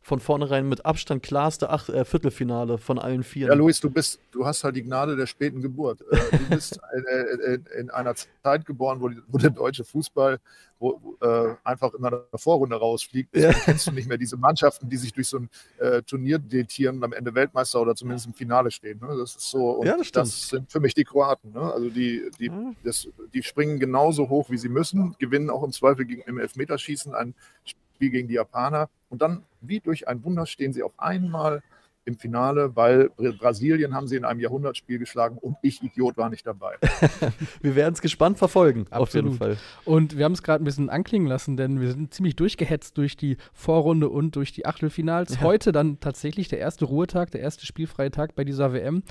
[0.00, 3.48] von vornherein mit Abstand klarste Ach äh, Viertelfinale von allen vier.
[3.48, 6.00] Ja, Luis, du bist, du hast halt die Gnade der späten Geburt.
[6.10, 10.38] Äh, du bist äh, in, in einer Zeit geboren, wo, die, wo der deutsche Fußball
[10.78, 13.36] wo, äh, einfach in einer Vorrunde rausfliegt.
[13.36, 13.52] Ja.
[13.52, 17.04] Kennst du nicht mehr diese Mannschaften, die sich durch so ein äh, Turnier datieren und
[17.04, 19.00] am Ende Weltmeister oder zumindest im Finale stehen.
[19.00, 19.16] Ne?
[19.18, 19.70] Das ist so.
[19.70, 21.52] Und ja, das, das, sind für mich die Kroaten.
[21.52, 21.60] Ne?
[21.60, 22.50] Also die, die,
[22.84, 27.14] das, die springen genauso hoch, wie sie müssen, gewinnen auch im Zweifel gegen im Elfmeterschießen
[27.14, 27.34] ein
[27.64, 28.88] Spiel gegen die Japaner.
[29.08, 31.62] Und dann, wie durch ein Wunder, stehen sie auf einmal
[32.08, 36.46] im Finale, weil Brasilien haben sie in einem Jahrhundertspiel geschlagen und ich, Idiot, war nicht
[36.46, 36.76] dabei.
[37.60, 39.02] wir werden es gespannt verfolgen, Absolut.
[39.02, 39.56] auf jeden Fall.
[39.84, 43.18] Und wir haben es gerade ein bisschen anklingen lassen, denn wir sind ziemlich durchgehetzt durch
[43.18, 45.34] die Vorrunde und durch die Achtelfinals.
[45.34, 45.40] Ja.
[45.42, 48.94] Heute dann tatsächlich der erste Ruhetag, der erste spielfreie Tag bei dieser WM.
[48.94, 49.02] Mhm.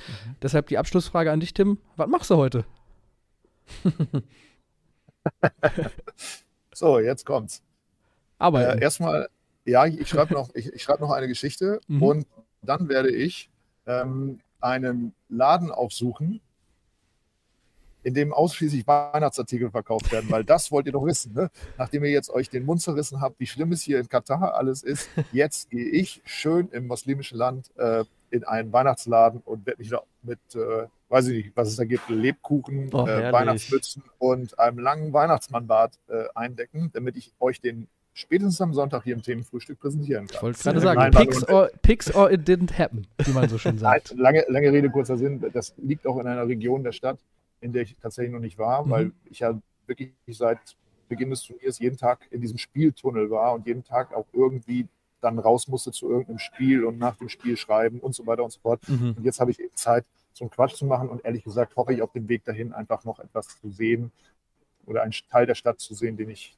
[0.41, 1.77] Deshalb die Abschlussfrage an dich, Tim.
[1.97, 2.65] Was machst du heute?
[6.73, 7.61] so, jetzt kommt's.
[8.37, 9.29] Aber äh, erstmal,
[9.65, 12.03] ja, ich schreibe noch, ich, ich schreib noch eine Geschichte mhm.
[12.03, 12.27] und
[12.61, 13.49] dann werde ich
[13.85, 16.41] ähm, einen Laden aufsuchen,
[18.03, 21.49] in dem ausschließlich Weihnachtsartikel verkauft werden, weil das wollt ihr doch wissen, ne?
[21.77, 24.81] nachdem ihr jetzt euch den Mund zerrissen habt, wie schlimm es hier in Katar alles
[24.83, 25.09] ist.
[25.33, 30.03] Jetzt gehe ich schön im muslimischen Land äh, in einen Weihnachtsladen und werde mich da
[30.21, 34.79] mit, äh, weiß ich nicht, was es da gibt, Lebkuchen, oh, äh, Weihnachtsmützen und einem
[34.79, 37.87] langen Weihnachtsmannbart äh, eindecken, damit ich euch den
[38.17, 40.35] spätestens am Sonntag hier im Themenfrühstück präsentieren kann.
[40.35, 43.77] Ich wollte gerade sagen, Picks or, Picks or it didn't happen, wie man so schön
[43.77, 44.15] sagt.
[44.17, 45.43] lange, lange Rede, kurzer Sinn.
[45.53, 47.19] Das liegt auch in einer Region der Stadt,
[47.61, 48.89] in der ich tatsächlich noch nicht war, mhm.
[48.89, 50.59] weil ich ja wirklich seit
[51.07, 54.87] Beginn des Turniers jeden Tag in diesem Spieltunnel war und jeden Tag auch irgendwie
[55.21, 58.51] dann raus musste zu irgendeinem Spiel und nach dem Spiel schreiben und so weiter und
[58.51, 58.81] so fort.
[58.87, 59.13] Mhm.
[59.17, 61.93] Und jetzt habe ich eben Zeit, so einen Quatsch zu machen und ehrlich gesagt hoffe
[61.93, 64.11] ich auf dem Weg dahin einfach noch etwas zu sehen
[64.85, 66.55] oder einen Teil der Stadt zu sehen, den ich,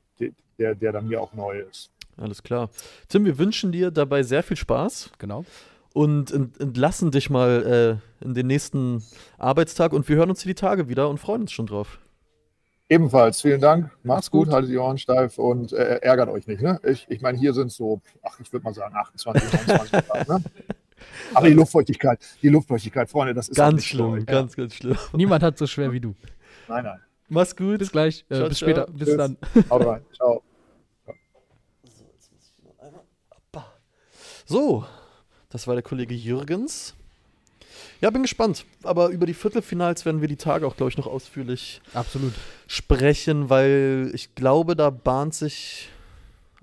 [0.58, 1.92] der, der dann mir auch neu ist.
[2.18, 2.70] Alles klar.
[3.08, 5.12] Tim, wir wünschen dir dabei sehr viel Spaß.
[5.18, 5.46] Genau.
[5.94, 9.04] Und entlassen dich mal äh, in den nächsten
[9.38, 12.00] Arbeitstag und wir hören uns hier die Tage wieder und freuen uns schon drauf.
[12.90, 13.92] Ebenfalls, vielen Dank.
[14.04, 16.62] Macht's, gut, gut, haltet die Ohren steif und äh, ärgert euch nicht.
[16.62, 16.80] Ne?
[16.84, 20.28] Ich, ich meine, hier sind es so, ach, ich würde mal sagen, 28, 29 Grad.
[20.28, 20.44] Ne?
[21.34, 24.98] Aber die Luftfeuchtigkeit, die Luftfeuchtigkeit, Freunde, das ist ganz schlimm, schlimm ganz, ganz schlimm.
[25.14, 26.16] Niemand hat so schwer wie du.
[26.68, 27.00] Nein, nein.
[27.30, 27.80] Mach's gut.
[27.80, 28.26] Bis gleich.
[28.30, 28.70] Äh, ciao, bis ciao.
[28.70, 28.86] später.
[28.88, 29.18] Bis Tschüss.
[29.18, 29.38] dann.
[29.70, 30.02] Haut rein.
[30.16, 30.44] Ciao.
[34.50, 34.84] So,
[35.50, 36.96] das war der Kollege Jürgens.
[38.02, 38.66] Ja, bin gespannt.
[38.82, 42.34] Aber über die Viertelfinals werden wir die Tage auch, glaube ich, noch ausführlich Absolut.
[42.66, 45.90] sprechen, weil ich glaube, da bahnt sich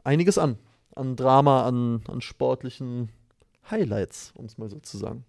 [0.03, 0.59] einiges an.
[0.97, 3.11] An Drama, an, an sportlichen
[3.71, 5.25] Highlights, um es mal so zu sagen.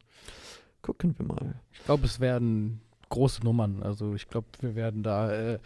[0.82, 1.60] Gucken wir mal.
[1.74, 3.82] Ich glaube, es werden große Nummern.
[3.84, 5.60] Also ich glaube, wir werden da äh,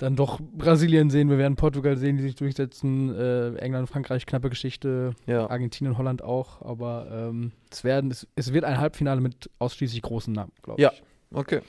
[0.00, 4.48] dann doch Brasilien sehen, wir werden Portugal sehen, die sich durchsetzen, äh, England, Frankreich, knappe
[4.48, 5.48] Geschichte, ja.
[5.48, 10.32] Argentinien, Holland auch, aber ähm, es, werden, es, es, wird ein Halbfinale mit ausschließlich großen
[10.32, 10.90] Namen, glaube ja.
[10.92, 10.98] ich.
[10.98, 11.60] Ja, okay.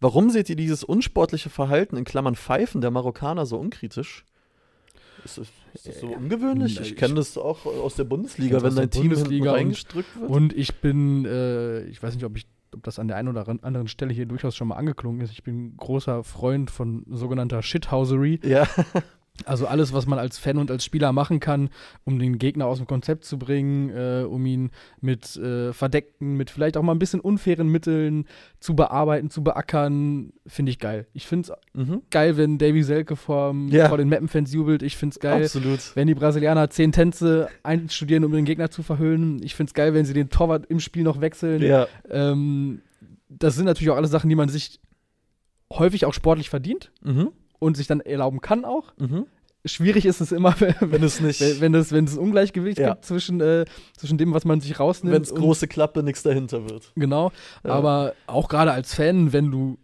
[0.00, 4.24] Warum seht ihr dieses unsportliche Verhalten in Klammern Pfeifen der Marokkaner so unkritisch?
[5.24, 6.80] Ist das, ist das so ungewöhnlich?
[6.80, 10.30] Ich kenne das auch aus der Bundesliga, wenn dein Team Bundesliga reingedrückt wird.
[10.30, 13.48] Und ich bin, äh, ich weiß nicht, ob ich ob das an der einen oder
[13.48, 15.32] anderen Stelle hier durchaus schon mal angeklungen ist.
[15.32, 18.40] Ich bin großer Freund von sogenannter Shithousery.
[18.42, 18.66] Ja.
[19.44, 21.70] Also alles, was man als Fan und als Spieler machen kann,
[22.04, 24.70] um den Gegner aus dem Konzept zu bringen, äh, um ihn
[25.00, 28.26] mit äh, verdeckten, mit vielleicht auch mal ein bisschen unfairen Mitteln
[28.60, 31.06] zu bearbeiten, zu beackern, finde ich geil.
[31.12, 32.02] Ich finde es mhm.
[32.10, 33.88] geil, wenn Davy Selke vor, ja.
[33.88, 34.82] vor den Mappenfans jubelt.
[34.82, 35.94] Ich finde es geil, Absolut.
[35.94, 39.42] wenn die Brasilianer zehn Tänze einstudieren, um den Gegner zu verhüllen.
[39.42, 41.62] Ich finde es geil, wenn sie den Torwart im Spiel noch wechseln.
[41.62, 41.86] Ja.
[42.10, 42.82] Ähm,
[43.28, 44.80] das sind natürlich auch alles Sachen, die man sich
[45.72, 46.90] häufig auch sportlich verdient.
[47.02, 48.92] Mhm und sich dann erlauben kann auch.
[48.98, 49.26] Mhm.
[49.64, 52.90] Schwierig ist es immer, wenn es nicht, wenn, wenn es, wenn es Ungleichgewicht ja.
[52.90, 53.64] gibt zwischen, äh,
[53.96, 55.14] zwischen dem, was man sich rausnimmt.
[55.14, 56.92] Wenn es große Klappe, nichts dahinter wird.
[56.94, 57.32] Genau.
[57.64, 57.72] Ja.
[57.72, 59.78] Aber auch gerade als Fan, wenn du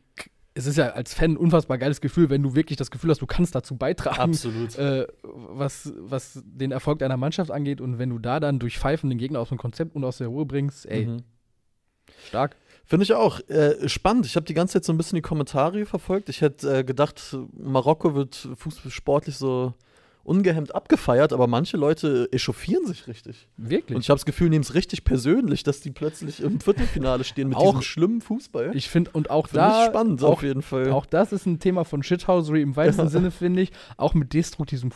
[0.55, 3.21] es ist ja als Fan ein unfassbar geiles Gefühl, wenn du wirklich das Gefühl hast,
[3.21, 4.33] du kannst dazu beitragen,
[4.77, 7.81] äh, was, was den Erfolg deiner Mannschaft angeht.
[7.81, 10.29] Und wenn du da dann durch Pfeifen den Gegner aus dem Konzept und aus der
[10.29, 11.25] Ruhe bringst, ey, mhm.
[12.29, 12.57] stark.
[12.87, 13.41] Finde ich auch.
[13.49, 14.27] Äh, spannend.
[14.27, 16.29] Ich habe die ganze Zeit so ein bisschen die Kommentare verfolgt.
[16.29, 19.73] Ich hätte äh, gedacht, Marokko wird fußballsportlich so
[20.25, 23.47] ungehemmt abgefeiert, aber manche Leute echauffieren sich richtig.
[23.57, 23.95] Wirklich?
[23.95, 27.49] Und ich habe das Gefühl, nehmen es richtig persönlich, dass die plötzlich im Viertelfinale stehen
[27.49, 28.73] mit auch, diesem schlimmen Fußball.
[28.75, 29.87] Ich finde, und auch find da.
[29.87, 30.91] spannend auch, auf jeden Fall.
[30.91, 33.09] Auch das ist ein Thema von Shithousery im weitesten ja.
[33.09, 33.73] Sinne, finde ich.
[33.97, 34.91] Auch mit destruktivem,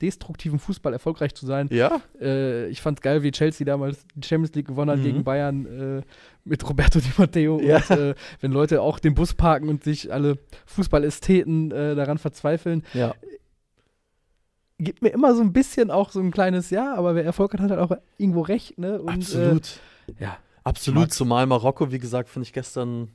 [0.00, 1.68] destruktivem Fußball erfolgreich zu sein.
[1.72, 2.00] Ja.
[2.20, 5.04] Äh, ich fand es geil, wie Chelsea damals die Champions League gewonnen hat mhm.
[5.04, 5.66] gegen Bayern.
[5.66, 6.02] Äh,
[6.44, 7.76] mit Roberto Di Matteo ja.
[7.76, 12.82] und äh, wenn Leute auch den Bus parken und sich alle Fußballästheten äh, daran verzweifeln.
[12.94, 13.14] Ja
[14.84, 17.60] gibt mir immer so ein bisschen auch so ein kleines Ja, aber wer Erfolg hat,
[17.60, 19.00] hat halt auch irgendwo recht, ne?
[19.00, 19.80] Und, Absolut.
[20.18, 20.36] Äh, ja.
[20.64, 23.08] Absolut, zumal Marokko, wie gesagt, finde ich gestern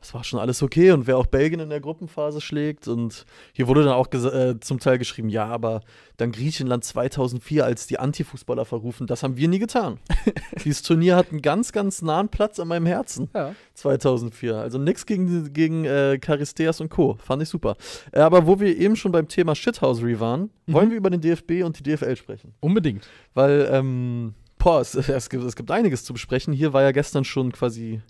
[0.00, 3.66] das war schon alles okay und wer auch Belgien in der Gruppenphase schlägt und hier
[3.66, 5.80] wurde dann auch äh, zum Teil geschrieben, ja, aber
[6.16, 9.98] dann Griechenland 2004 als die Antifußballer verrufen, das haben wir nie getan.
[10.64, 13.28] Dieses Turnier hat einen ganz, ganz nahen Platz an meinem Herzen.
[13.34, 13.54] Ja.
[13.74, 14.56] 2004.
[14.56, 17.16] Also nichts gegen, gegen äh, Charisteas und Co.
[17.22, 17.76] Fand ich super.
[18.12, 20.72] Äh, aber wo wir eben schon beim Thema Shithousery waren, mhm.
[20.72, 22.54] wollen wir über den DFB und die DFL sprechen.
[22.60, 23.06] Unbedingt.
[23.34, 26.52] Weil, ähm, boah, es, es, gibt, es gibt einiges zu besprechen.
[26.52, 28.00] Hier war ja gestern schon quasi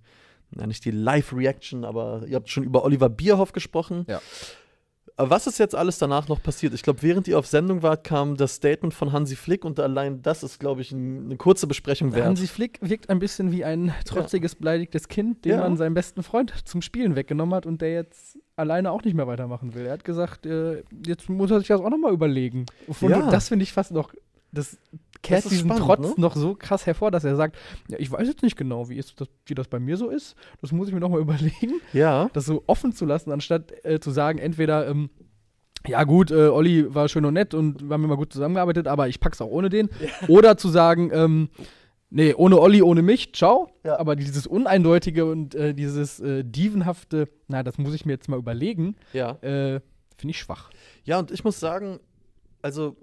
[0.56, 4.06] ja, nicht die Live-Reaction, aber ihr habt schon über Oliver Bierhoff gesprochen.
[4.08, 4.20] Ja.
[5.20, 6.74] Was ist jetzt alles danach noch passiert?
[6.74, 10.22] Ich glaube, während ihr auf Sendung wart, kam das Statement von Hansi Flick und allein
[10.22, 12.24] das ist, glaube ich, ein, eine kurze Besprechung wert.
[12.24, 14.58] Hansi Flick wirkt ein bisschen wie ein trotziges, ja.
[14.60, 15.58] beleidigtes Kind, dem ja.
[15.58, 19.26] man seinen besten Freund zum Spielen weggenommen hat und der jetzt alleine auch nicht mehr
[19.26, 19.86] weitermachen will.
[19.86, 22.66] Er hat gesagt, äh, jetzt muss er sich das auch nochmal überlegen.
[23.00, 23.28] Ja.
[23.28, 24.14] Das finde ich fast noch
[24.52, 24.78] das
[25.22, 26.14] kehrt diesen spannend, Trotz ne?
[26.16, 27.56] noch so krass hervor, dass er sagt,
[27.88, 30.36] ja, ich weiß jetzt nicht genau, wie, ist das, wie das bei mir so ist.
[30.60, 31.80] Das muss ich mir nochmal überlegen.
[31.92, 32.30] Ja.
[32.32, 35.10] Das so offen zu lassen, anstatt äh, zu sagen, entweder, ähm,
[35.86, 39.08] ja gut, äh, Olli war schön und nett und wir haben immer gut zusammengearbeitet, aber
[39.08, 39.90] ich pack's auch ohne den.
[40.00, 40.28] Ja.
[40.28, 41.48] Oder zu sagen, ähm,
[42.10, 43.70] nee, ohne Olli, ohne mich, ciao.
[43.84, 43.98] Ja.
[43.98, 48.38] Aber dieses Uneindeutige und äh, dieses äh, Dievenhafte, na, das muss ich mir jetzt mal
[48.38, 49.32] überlegen, ja.
[49.42, 49.80] Äh,
[50.16, 50.70] finde ich schwach.
[51.04, 52.00] Ja, und ich muss sagen,
[52.60, 52.96] also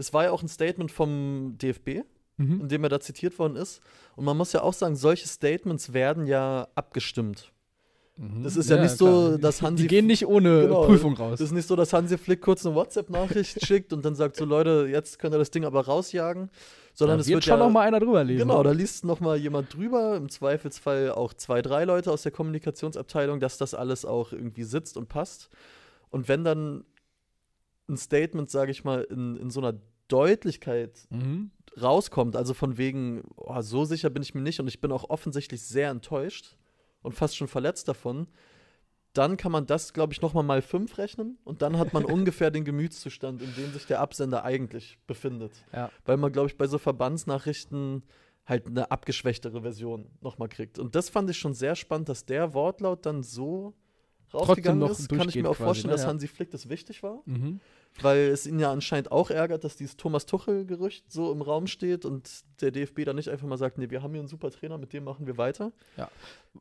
[0.00, 2.04] das war ja auch ein Statement vom DFB,
[2.38, 2.62] mhm.
[2.62, 3.82] in dem er da zitiert worden ist.
[4.16, 7.52] Und man muss ja auch sagen, solche Statements werden ja abgestimmt.
[8.16, 8.42] Mhm.
[8.42, 9.32] Das ist ja, ja nicht klar.
[9.32, 9.82] so, dass Hansi.
[9.82, 11.32] Die gehen nicht ohne genau, Prüfung raus.
[11.32, 14.46] Das ist nicht so, dass Hansi Flick kurz eine WhatsApp-Nachricht schickt und dann sagt so,
[14.46, 16.48] Leute, jetzt könnt ihr das Ding aber rausjagen.
[16.94, 18.48] Sondern da es wird schon ja, noch mal einer drüber lesen.
[18.48, 22.32] Genau, da liest noch mal jemand drüber, im Zweifelsfall auch zwei, drei Leute aus der
[22.32, 25.50] Kommunikationsabteilung, dass das alles auch irgendwie sitzt und passt.
[26.08, 26.84] Und wenn dann
[27.90, 29.78] ein Statement, sage ich mal, in, in so einer
[30.12, 31.50] Deutlichkeit mhm.
[31.80, 35.08] rauskommt, also von wegen, oh, so sicher bin ich mir nicht und ich bin auch
[35.08, 36.56] offensichtlich sehr enttäuscht
[37.02, 38.26] und fast schon verletzt davon,
[39.12, 42.50] dann kann man das, glaube ich, nochmal mal fünf rechnen und dann hat man ungefähr
[42.50, 45.52] den Gemütszustand, in dem sich der Absender eigentlich befindet.
[45.72, 45.90] Ja.
[46.04, 48.04] Weil man, glaube ich, bei so Verbandsnachrichten
[48.46, 50.78] halt eine abgeschwächtere Version nochmal kriegt.
[50.78, 53.74] Und das fand ich schon sehr spannend, dass der Wortlaut dann so
[54.32, 55.08] rausgegangen ist.
[55.08, 55.96] Kann ich mir auch vorstellen, ne?
[55.96, 57.22] dass Hansi Flick das wichtig war.
[57.26, 57.60] Mhm
[58.02, 62.04] weil es ihn ja anscheinend auch ärgert, dass dieses Thomas Tuchel-Gerücht so im Raum steht
[62.04, 64.78] und der DFB dann nicht einfach mal sagt, nee, wir haben hier einen super Trainer,
[64.78, 65.72] mit dem machen wir weiter.
[65.96, 66.08] Ja.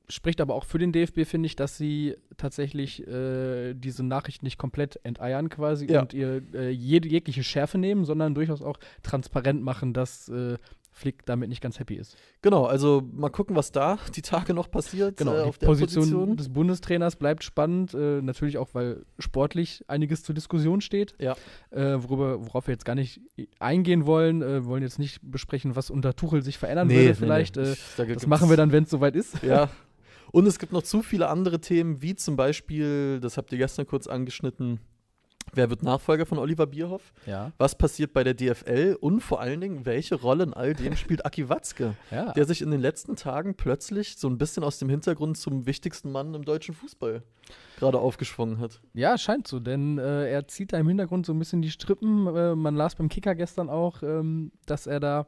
[0.10, 4.58] Spricht aber auch für den DFB, finde ich, dass sie tatsächlich äh, diese Nachricht nicht
[4.58, 6.02] komplett enteiern quasi ja.
[6.02, 10.58] und ihr äh, jede, jegliche Schärfe nehmen, sondern durchaus auch transparent machen, dass äh,
[11.00, 12.18] Flick damit nicht ganz happy ist.
[12.42, 15.18] Genau, also mal gucken, was da die Tage noch passiert.
[15.18, 19.06] Genau, äh, auf die der Position, Position, des Bundestrainers bleibt spannend, äh, natürlich auch, weil
[19.18, 21.16] sportlich einiges zur Diskussion steht.
[21.20, 21.36] Ja.
[21.72, 23.22] Äh, worüber, worauf wir jetzt gar nicht
[23.60, 24.42] eingehen wollen.
[24.42, 27.56] Wir äh, wollen jetzt nicht besprechen, was unter Tuchel sich verändern nee, würde, vielleicht.
[27.56, 27.70] Nee, nee.
[27.72, 29.42] Äh, da das machen wir dann, wenn es soweit ist.
[29.44, 29.70] Ja.
[30.32, 33.88] Und es gibt noch zu viele andere Themen, wie zum Beispiel, das habt ihr gestern
[33.88, 34.80] kurz angeschnitten,
[35.54, 37.14] Wer wird Nachfolger von Oliver Bierhoff?
[37.26, 37.52] Ja.
[37.58, 38.98] Was passiert bei der DFL?
[39.00, 42.34] Und vor allen Dingen, welche Rolle in all dem spielt Aki Watzke, ja.
[42.34, 46.12] der sich in den letzten Tagen plötzlich so ein bisschen aus dem Hintergrund zum wichtigsten
[46.12, 47.24] Mann im deutschen Fußball
[47.78, 48.82] gerade aufgeschwungen hat.
[48.94, 52.28] Ja, scheint so, denn äh, er zieht da im Hintergrund so ein bisschen die Strippen.
[52.28, 55.28] Äh, man las beim Kicker gestern auch, ähm, dass er da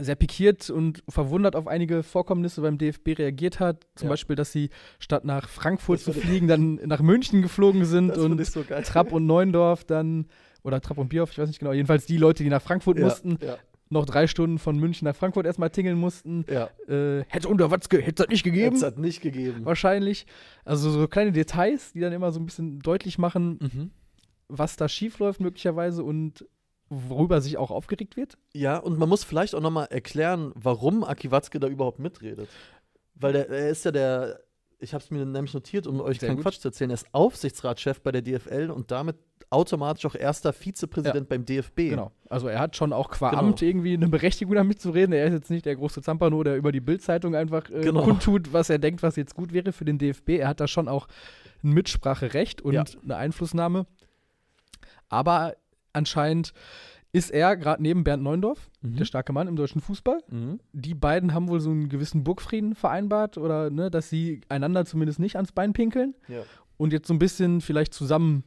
[0.00, 3.86] sehr pikiert und verwundert auf einige Vorkommnisse beim DFB reagiert hat.
[3.94, 4.12] Zum ja.
[4.12, 8.62] Beispiel, dass sie statt nach Frankfurt zu fliegen, dann nach München geflogen sind und so
[8.62, 10.26] Trapp und Neuendorf dann,
[10.62, 13.04] oder Trapp und Bierhoff, ich weiß nicht genau, jedenfalls die Leute, die nach Frankfurt ja,
[13.04, 13.58] mussten, ja.
[13.90, 16.44] noch drei Stunden von München nach Frankfurt erstmal tingeln mussten.
[16.88, 18.76] Äh, hätte unter Watzke, hätte es nicht gegeben.
[18.76, 19.64] Hätte es nicht gegeben.
[19.64, 20.26] Wahrscheinlich.
[20.64, 23.90] Also so kleine Details, die dann immer so ein bisschen deutlich machen, mhm.
[24.48, 26.46] was da schiefläuft möglicherweise und
[26.92, 28.36] worüber sich auch aufgeregt wird.
[28.52, 32.48] Ja, und man muss vielleicht auch nochmal erklären, warum Aki Watzke da überhaupt mitredet.
[33.14, 34.40] Weil der, er ist ja der,
[34.78, 36.44] ich habe es mir nämlich notiert, um euch Sehr keinen gut.
[36.44, 39.16] Quatsch zu erzählen, er ist Aufsichtsratschef bei der DFL und damit
[39.50, 41.36] automatisch auch erster Vizepräsident ja.
[41.36, 41.76] beim DFB.
[41.76, 42.10] Genau.
[42.28, 43.42] Also er hat schon auch qua genau.
[43.42, 45.12] Amt irgendwie eine Berechtigung damit zu reden.
[45.12, 48.02] Er ist jetzt nicht der große Zampano, der über die Bildzeitung einfach äh, genau.
[48.02, 50.30] kundtut, was er denkt, was jetzt gut wäre für den DFB.
[50.30, 51.06] Er hat da schon auch
[51.62, 52.84] ein Mitspracherecht und ja.
[53.04, 53.86] eine Einflussnahme.
[55.08, 55.54] Aber
[55.92, 56.52] anscheinend
[57.12, 58.96] ist er gerade neben Bernd Neundorf, mhm.
[58.96, 60.18] der starke Mann im deutschen Fußball.
[60.28, 60.60] Mhm.
[60.72, 65.18] Die beiden haben wohl so einen gewissen Burgfrieden vereinbart oder ne, dass sie einander zumindest
[65.18, 66.14] nicht ans Bein pinkeln.
[66.28, 66.42] Ja.
[66.78, 68.44] Und jetzt so ein bisschen vielleicht zusammen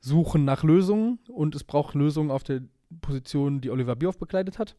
[0.00, 1.20] suchen nach Lösungen.
[1.28, 2.62] Und es braucht Lösungen auf der
[3.00, 4.76] Position, die Oliver Bierhoff bekleidet hat.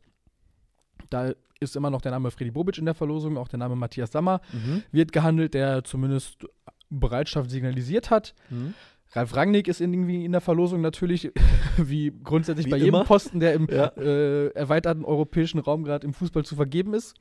[1.09, 4.11] Da ist immer noch der Name Freddy Bobic in der Verlosung, auch der Name Matthias
[4.11, 4.83] Sammer mhm.
[4.91, 6.45] wird gehandelt, der zumindest
[6.89, 8.33] Bereitschaft signalisiert hat.
[8.49, 8.73] Mhm.
[9.11, 11.31] Ralf Rangnick ist irgendwie in der Verlosung natürlich,
[11.77, 13.05] wie grundsätzlich Wie bei jedem immer.
[13.05, 13.87] Posten, der im Ja.
[13.97, 17.15] äh, erweiterten europäischen Raum gerade im Fußball zu vergeben ist.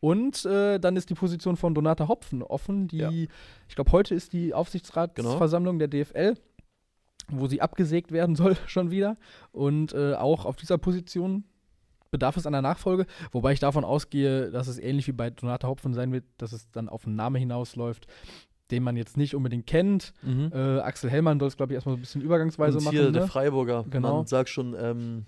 [0.00, 3.10] Und äh, dann ist die Position von Donata Hopfen offen, die, Ja.
[3.10, 6.34] ich glaube, heute ist die Aufsichtsratsversammlung der DFL,
[7.28, 9.16] wo sie abgesägt werden soll schon wieder.
[9.52, 11.44] Und äh, auch auf dieser Position
[12.10, 15.94] bedarf es einer Nachfolge, wobei ich davon ausgehe, dass es ähnlich wie bei Donata Hopfen
[15.94, 18.06] sein wird, dass es dann auf einen Namen hinausläuft,
[18.72, 20.12] den man jetzt nicht unbedingt kennt.
[20.22, 20.50] Mhm.
[20.52, 22.96] Äh, Axel Hellmann soll es, glaube ich, erstmal so ein bisschen übergangsweise Und machen.
[22.96, 23.12] hier ne?
[23.12, 23.84] der Freiburger.
[23.88, 24.16] Genau.
[24.16, 25.26] Man sagt schon, ähm,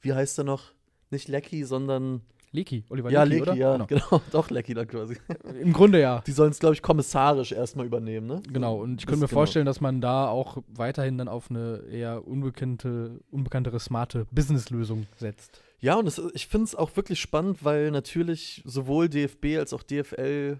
[0.00, 0.72] wie heißt er noch?
[1.10, 2.22] Nicht Lecky, sondern.
[2.50, 3.86] Lecky, Oliver ja, Lecky, ja, Genau.
[3.86, 4.22] genau.
[4.32, 5.18] Doch, Lecky dann quasi.
[5.60, 6.22] Im Grunde ja.
[6.26, 8.40] Die sollen es, glaube ich, kommissarisch erstmal übernehmen, ne?
[8.50, 9.38] Genau, und ich Das- könnte mir genau.
[9.40, 15.60] vorstellen, dass man da auch weiterhin dann auf eine eher unbekannte, unbekanntere, smarte Businesslösung setzt.
[15.80, 19.82] Ja, und es, ich finde es auch wirklich spannend, weil natürlich sowohl DFB als auch
[19.82, 20.58] DFL,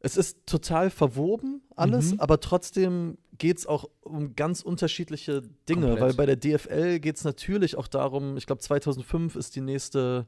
[0.00, 2.20] es ist total verwoben alles, Mhm.
[2.20, 6.00] aber trotzdem geht es auch um ganz unterschiedliche Dinge, Komplett.
[6.00, 10.26] weil bei der DFL geht es natürlich auch darum, ich glaube 2005 ist die nächste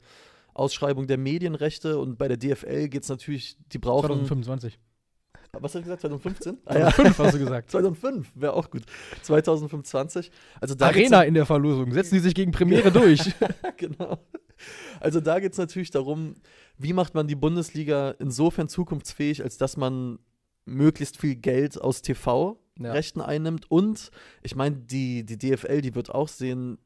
[0.54, 4.78] Ausschreibung der Medienrechte und bei der DFL geht es natürlich, die brauchen, 2025.
[5.52, 6.58] was hat er gesagt, 2015?
[6.66, 6.90] Ah, ja.
[6.92, 7.70] 2005 hast du gesagt.
[7.72, 8.82] 2005 wäre auch gut.
[9.22, 10.30] 2025.
[10.60, 11.92] Also Arena in der Verlosung.
[11.92, 13.20] Setzen die sich gegen Premiere durch.
[13.76, 14.18] genau.
[15.00, 16.34] Also da geht es natürlich darum,
[16.78, 20.18] wie macht man die Bundesliga insofern zukunftsfähig, als dass man
[20.64, 23.26] möglichst viel Geld aus TV-Rechten Ja.
[23.26, 23.70] einnimmt.
[23.70, 24.10] Und
[24.42, 26.78] ich meine, die, die DFL, die wird auch sehen,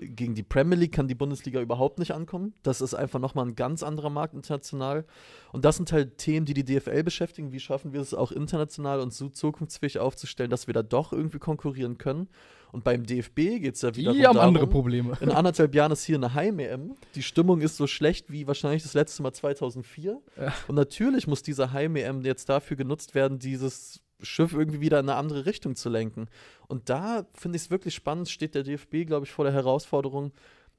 [0.00, 2.54] gegen die Premier League kann die Bundesliga überhaupt nicht ankommen.
[2.62, 5.04] Das ist einfach nochmal ein ganz anderer Markt international.
[5.52, 7.52] Und das sind halt Themen, die die DFL beschäftigen.
[7.52, 11.38] Wie schaffen wir es auch international und so zukunftsfähig aufzustellen, dass wir da doch irgendwie
[11.38, 12.28] konkurrieren können?
[12.70, 15.16] Und beim DFB geht es ja wieder Die haben andere Probleme.
[15.20, 16.94] in anderthalb Jahren ist hier eine Heim-EM.
[17.14, 20.20] Die Stimmung ist so schlecht wie wahrscheinlich das letzte Mal 2004.
[20.38, 20.52] Ja.
[20.68, 25.18] Und natürlich muss diese Heim-EM jetzt dafür genutzt werden, dieses Schiff irgendwie wieder in eine
[25.18, 26.26] andere Richtung zu lenken.
[26.66, 30.32] Und da finde ich es wirklich spannend, steht der DFB, glaube ich, vor der Herausforderung.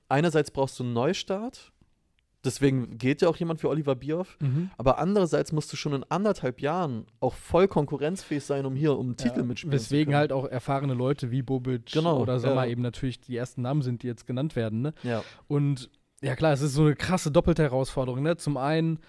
[0.10, 1.72] Einerseits brauchst du einen Neustart.
[2.46, 4.38] Deswegen geht ja auch jemand wie Oliver Bierhoff.
[4.40, 4.72] Mhm.
[4.78, 9.08] Aber andererseits musst du schon in anderthalb Jahren auch voll konkurrenzfähig sein, um hier um
[9.08, 10.18] einen Titel Ja, mitspielen Weswegen zu können.
[10.18, 12.72] halt auch erfahrene Leute wie Bobic Genau, oder Sommer ja.
[12.72, 14.82] eben natürlich die ersten Namen sind, die jetzt genannt werden.
[14.82, 14.94] Ne?
[15.04, 15.22] Ja.
[15.50, 15.90] Und
[16.22, 18.24] ja klar, es ist so eine krasse doppelte Herausforderung.
[18.24, 18.38] Ne?
[18.38, 19.00] Zum einen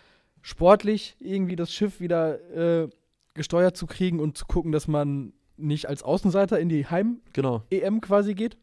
[0.43, 2.89] sportlich irgendwie das Schiff wieder äh,
[3.35, 7.63] gesteuert zu kriegen und zu gucken, dass man nicht als Außenseiter in die Heim-EM Genau.
[8.01, 8.57] quasi geht.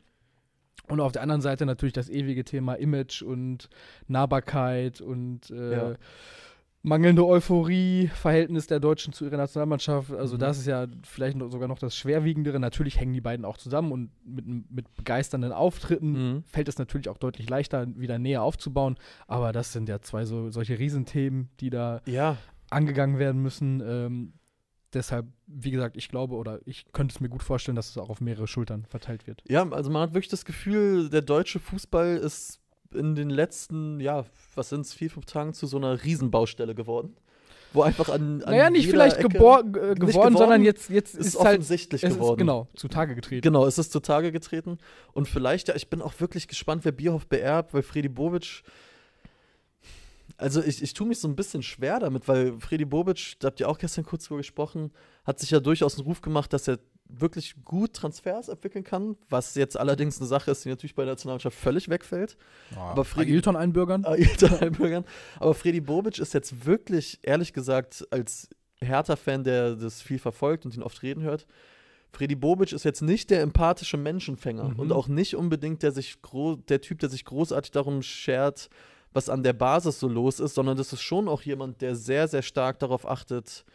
[0.90, 3.70] Und auf der anderen Seite natürlich das ewige Thema Image und
[4.08, 5.94] Nahbarkeit und äh, Ja.
[6.84, 10.12] mangelnde Euphorie, Verhältnis der Deutschen zu ihrer Nationalmannschaft.
[10.14, 10.40] Also Mhm.
[10.40, 12.60] das ist ja vielleicht noch, sogar noch das Schwerwiegendere.
[12.60, 16.44] Natürlich hängen die beiden auch zusammen und mit, mit begeisternden Auftritten Mhm.
[16.46, 18.96] fällt es natürlich auch deutlich leichter, wieder näher aufzubauen.
[19.28, 22.38] Aber das sind ja zwei so, solche Riesenthemen, die da Ja,
[22.70, 23.82] angegangen werden müssen.
[23.86, 24.34] Ähm,
[24.98, 28.10] deshalb, wie gesagt, ich glaube oder ich könnte es mir gut vorstellen, dass es auch
[28.10, 29.44] auf mehrere Schultern verteilt wird.
[29.48, 32.60] Ja, also man hat wirklich das Gefühl, der deutsche Fußball ist
[32.94, 37.16] in den letzten, ja, was sind es, vier, fünf Tagen zu so einer Riesenbaustelle geworden.
[37.74, 38.42] Wo einfach an.
[38.44, 41.60] an naja, nicht vielleicht Ecke- gebor äh, geworden, geworden, sondern jetzt, jetzt ist, ist, halt
[41.60, 42.40] offensichtlich ist, geworden.
[42.40, 43.42] genau zutage getreten.
[43.42, 44.78] Genau, es ist zutage getreten.
[45.14, 48.64] Und vielleicht, ja, ich bin auch wirklich gespannt, wer Bierhoff beerbt, weil Freddy Bobic.
[50.38, 53.60] Also ich, ich tue mich so ein bisschen schwer damit, weil Freddy Bobic, da habt
[53.60, 54.92] ihr auch gestern kurz drüber gesprochen,
[55.26, 56.78] hat sich ja durchaus einen Ruf gemacht, dass er
[57.10, 61.14] wirklich gut Transfers abwickeln kann, was jetzt allerdings eine Sache ist, die natürlich bei der
[61.14, 62.38] Nationalmannschaft völlig wegfällt.
[62.76, 64.06] Aber Freddy- Ailton einbürgern?
[64.06, 65.06] Ailton Einbürgern.
[65.40, 68.50] Aber Freddy Bobic ist jetzt wirklich, ehrlich gesagt, als
[68.82, 71.48] Hertha-Fan, der das viel verfolgt und ihn oft reden hört,
[72.12, 74.80] Freddy Bobic ist jetzt nicht der empathische Menschenfänger Mhm.
[74.80, 76.18] und auch nicht unbedingt der, sich
[76.70, 78.70] der Typ, der sich großartig darum schert,
[79.18, 82.28] was an der Basis so los ist, sondern das ist schon auch jemand, der sehr,
[82.28, 83.66] sehr stark darauf achtet,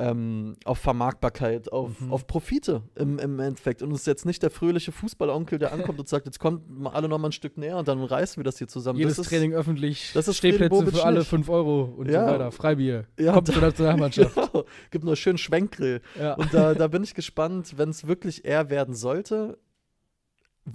[0.00, 2.12] ähm, auf Vermarktbarkeit, auf, Mhm.
[2.12, 3.82] auf Profite im, im Endeffekt.
[3.82, 6.90] Und es ist jetzt nicht der fröhliche Fußballonkel, der ankommt und sagt, jetzt kommt mal
[6.90, 9.00] alle noch mal ein Stück näher und dann reißen wir das hier zusammen.
[9.00, 11.28] Jedes das ist, Training öffentlich, das ist Stehplätze für alle nicht.
[11.28, 12.26] 5 Euro und Ja.
[12.26, 12.52] so weiter.
[12.52, 13.06] Freibier.
[13.18, 14.36] Ja, Kommt da- zur Nationalmannschaft.
[14.52, 14.64] Genau.
[14.92, 16.00] Gibt nur schön Schwenkgrill.
[16.16, 16.34] ja.
[16.34, 19.58] Und da, da bin ich gespannt, wenn es wirklich er werden sollte,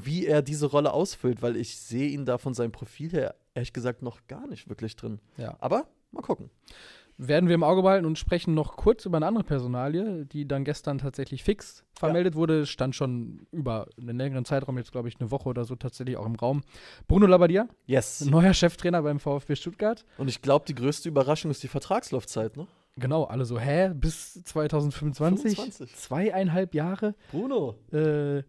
[0.03, 3.73] wie er diese Rolle ausfüllt, weil ich sehe ihn da von seinem Profil her ehrlich
[3.73, 5.19] gesagt noch gar nicht wirklich drin.
[5.37, 5.55] Ja.
[5.59, 6.49] Aber mal gucken.
[7.17, 10.63] Werden wir im Auge behalten und sprechen noch kurz über eine andere Personalie, die dann
[10.65, 12.65] gestern tatsächlich fix vermeldet wurde.
[12.65, 16.25] Stand schon über einen längeren Zeitraum, jetzt glaube ich eine Woche oder so tatsächlich auch
[16.25, 16.63] im Raum.
[17.07, 18.25] Bruno Labbadia, Yes.
[18.25, 20.03] neuer Cheftrainer beim VfB Stuttgart.
[20.17, 22.65] Und ich glaube, die größte Überraschung ist die Vertragslaufzeit, ne?
[22.95, 25.55] Genau, alle so, hä, bis 2025?
[25.55, 25.95] 25.
[25.95, 27.13] Zweieinhalb Jahre?
[27.31, 27.75] Bruno.
[27.91, 28.43] Äh,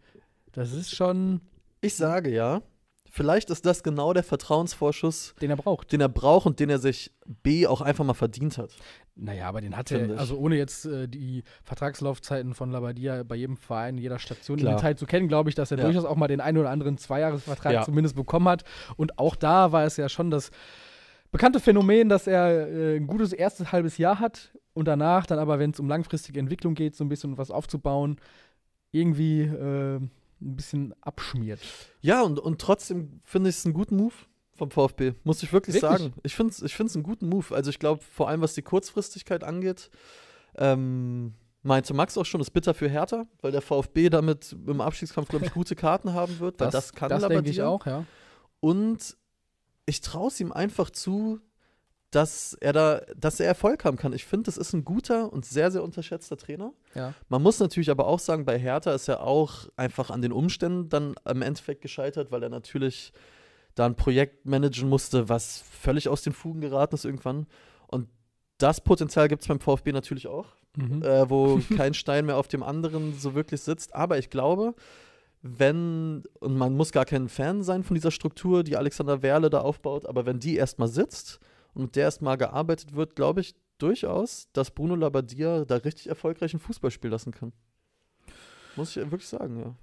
[0.55, 1.41] das ist schon.
[1.81, 2.63] Ich sage ja,
[3.11, 5.93] vielleicht ist das genau der Vertrauensvorschuss, Den er braucht.
[5.93, 8.71] den er braucht und den er sich B auch einfach mal verdient hat.
[9.17, 13.57] Naja, aber den hat er, also ohne jetzt äh, die Vertragslaufzeiten von Labadia bei jedem
[13.57, 14.73] Verein, jeder Station Klar.
[14.73, 15.85] im Detail zu kennen, glaube ich, dass er Ja.
[15.85, 17.83] durchaus auch mal den einen oder anderen Zweijahresvertrag Ja.
[17.85, 18.65] zumindest bekommen hat.
[18.97, 20.51] Und auch da war es ja schon das
[21.31, 25.59] bekannte Phänomen, dass er äh, ein gutes erstes halbes Jahr hat und danach dann aber,
[25.61, 28.17] wenn es um langfristige Entwicklung geht, so ein bisschen was aufzubauen,
[28.91, 30.01] irgendwie äh,
[30.45, 31.61] ein bisschen abschmiert.
[32.01, 34.15] Ja, und, und trotzdem finde ich es einen guten Move
[34.55, 35.99] vom VfB, muss ich wirklich, Wirklich?
[35.99, 36.15] sagen.
[36.23, 37.55] Ich finde es ich find's einen guten Move.
[37.55, 39.91] Also ich glaube, vor allem was die Kurzfristigkeit angeht,
[40.57, 45.29] ähm, meinte Max auch schon, ist bitter für Hertha, weil der VfB damit im Abstiegskampf,
[45.29, 48.05] glaube ich, gute Karten haben wird, weil das, kann Das denke ich auch, ja.
[48.61, 49.17] Und
[49.87, 51.41] ich traue es ihm einfach zu,
[52.15, 54.13] dass er da, dass er Erfolg haben kann.
[54.13, 56.73] Ich finde, das ist ein guter und sehr, sehr unterschätzter Trainer.
[56.95, 57.13] ja.
[57.29, 60.89] Man muss natürlich aber auch sagen, bei Hertha ist er auch einfach an den Umständen
[60.89, 63.13] dann im Endeffekt gescheitert, weil er natürlich
[63.75, 67.47] da ein Projekt managen musste, was völlig aus den Fugen geraten ist irgendwann.
[67.89, 68.09] Und
[68.59, 70.47] das Potenzial gibt es beim VfB natürlich auch,
[70.77, 71.03] Mhm.
[71.03, 73.95] äh, wo kein Stein mehr auf dem anderen so wirklich sitzt.
[73.95, 74.75] Aber ich glaube,
[75.43, 79.61] wenn, und man muss gar kein Fan sein von dieser Struktur, die Alexander Werle da
[79.61, 81.39] aufbaut, aber wenn die erstmal sitzt
[81.75, 86.59] und mit der erstmal gearbeitet wird, glaube ich durchaus, dass Bruno Labbadia da richtig erfolgreichen
[86.61, 87.53] Fußball spielen lassen kann.
[88.77, 89.75] Muss ich wirklich sagen, ja.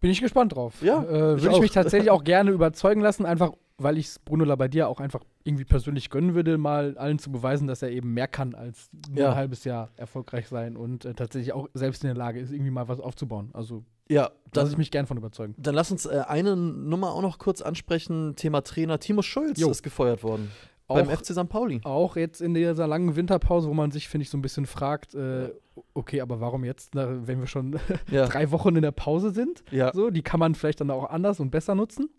[0.00, 0.82] Bin ich gespannt drauf.
[0.82, 1.60] Ja, äh, ich würde ich auch.
[1.60, 5.64] mich tatsächlich auch gerne überzeugen lassen, einfach weil ich es Bruno Labbadia auch einfach irgendwie
[5.64, 9.30] persönlich gönnen würde, mal allen zu beweisen, dass er eben mehr kann als nur Ja.
[9.30, 12.70] ein halbes Jahr erfolgreich sein und äh, tatsächlich auch selbst in der Lage ist, irgendwie
[12.70, 13.50] mal was aufzubauen.
[13.52, 15.54] Also Ja, lasse ich mich gern von überzeugen.
[15.58, 18.36] dann lass uns äh, eine Nummer auch noch kurz ansprechen.
[18.36, 19.00] Thema Trainer.
[19.00, 19.70] Timo Schulz Jo.
[19.70, 20.50] ist gefeuert worden
[20.86, 21.48] beim Auch, FC St.
[21.48, 21.80] Pauli.
[21.84, 25.14] auch jetzt in dieser langen Winterpause, wo man sich, finde ich, so ein bisschen fragt,
[25.14, 25.50] äh,
[25.94, 27.78] okay, aber warum jetzt, na, wenn wir schon
[28.10, 29.64] Ja, drei Wochen in der Pause sind?
[29.70, 29.92] ja.
[29.94, 32.10] So, die kann man vielleicht dann auch anders und besser nutzen.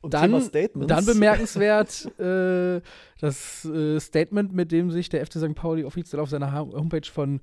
[0.00, 0.50] Und Dann-.
[0.86, 2.82] Dann bemerkenswert äh,
[3.20, 5.54] das äh, Statement, mit dem sich der FC St.
[5.54, 7.40] Pauli offiziell auf seiner Homepage von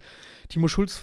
[0.48, 0.96] Timo Schulz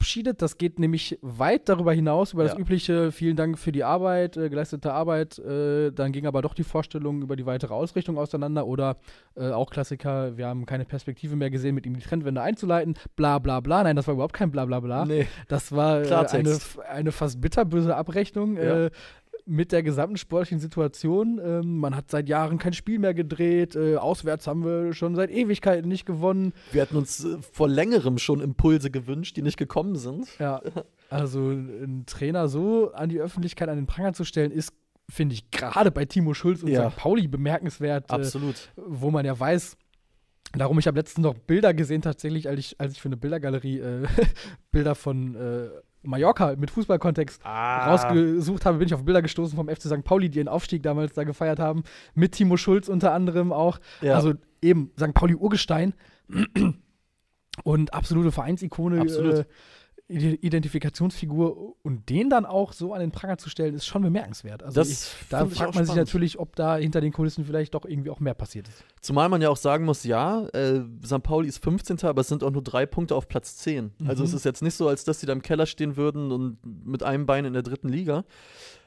[0.00, 0.42] verabschiedet.
[0.42, 2.58] Das geht nämlich weit darüber hinaus, über das Ja.
[2.58, 5.38] übliche Vielen Dank für die Arbeit, äh, geleistete Arbeit.
[5.38, 8.96] Äh, dann ging aber doch die Vorstellung über die weitere Ausrichtung auseinander oder
[9.36, 12.94] äh, auch Klassiker, wir haben keine Perspektive mehr gesehen, mit ihm die Trendwende einzuleiten.
[13.16, 13.82] Bla bla bla.
[13.84, 15.04] Nein, das war überhaupt kein Bla bla bla.
[15.04, 15.26] Nee.
[15.48, 18.88] Das war äh, eine, eine fast bitterböse Abrechnung Ja.
[19.46, 21.40] Äh, mit der gesamten sportlichen Situation.
[21.42, 23.76] Ähm, man hat seit Jahren kein Spiel mehr gedreht.
[23.76, 26.52] Äh, auswärts haben wir schon seit Ewigkeiten nicht gewonnen.
[26.72, 30.26] Wir hatten uns äh, vor längerem schon Impulse gewünscht, die nicht gekommen sind.
[30.38, 30.60] Ja,
[31.08, 34.72] also einen Trainer so an die Öffentlichkeit, an den Pranger zu stellen, ist,
[35.08, 36.90] finde ich, gerade bei Timo Schulz und Ja.
[36.90, 36.96] St.
[36.96, 38.10] Pauli bemerkenswert.
[38.10, 38.70] Äh, Absolut.
[38.76, 39.76] wo man ja weiß,
[40.52, 43.78] darum, ich habe letztens noch Bilder gesehen, tatsächlich, als ich, als ich für eine Bildergalerie
[43.78, 44.06] äh,
[44.70, 45.68] Bilder von äh,
[46.02, 47.90] Mallorca mit Fußballkontext Ah.
[47.90, 50.02] rausgesucht habe, bin ich auf Bilder gestoßen vom FC St.
[50.04, 51.82] Pauli, die ihren Aufstieg damals da gefeiert haben,
[52.14, 53.78] mit Timo Schulz unter anderem auch.
[54.00, 54.14] Ja.
[54.14, 55.12] Also eben St.
[55.14, 55.94] Pauli Urgestein
[57.64, 59.34] und absolute Vereinsikone, Absolut.
[59.40, 59.44] Äh,
[60.10, 64.62] Identifikationsfigur und den dann auch so an den Pranger zu stellen, ist schon bemerkenswert.
[64.62, 65.96] Also ich, da fragt man sich spannend.
[65.96, 68.84] natürlich, ob da hinter den Kulissen vielleicht doch irgendwie auch mehr passiert ist.
[69.00, 71.22] Zumal man ja auch sagen muss, ja, äh, St.
[71.22, 71.98] Pauli ist 15.
[72.04, 73.92] aber es sind auch nur drei Punkte auf Platz 10.
[74.06, 74.28] Also Mhm.
[74.28, 77.02] es ist jetzt nicht so, als dass sie da im Keller stehen würden und mit
[77.02, 78.24] einem Bein in der dritten Liga.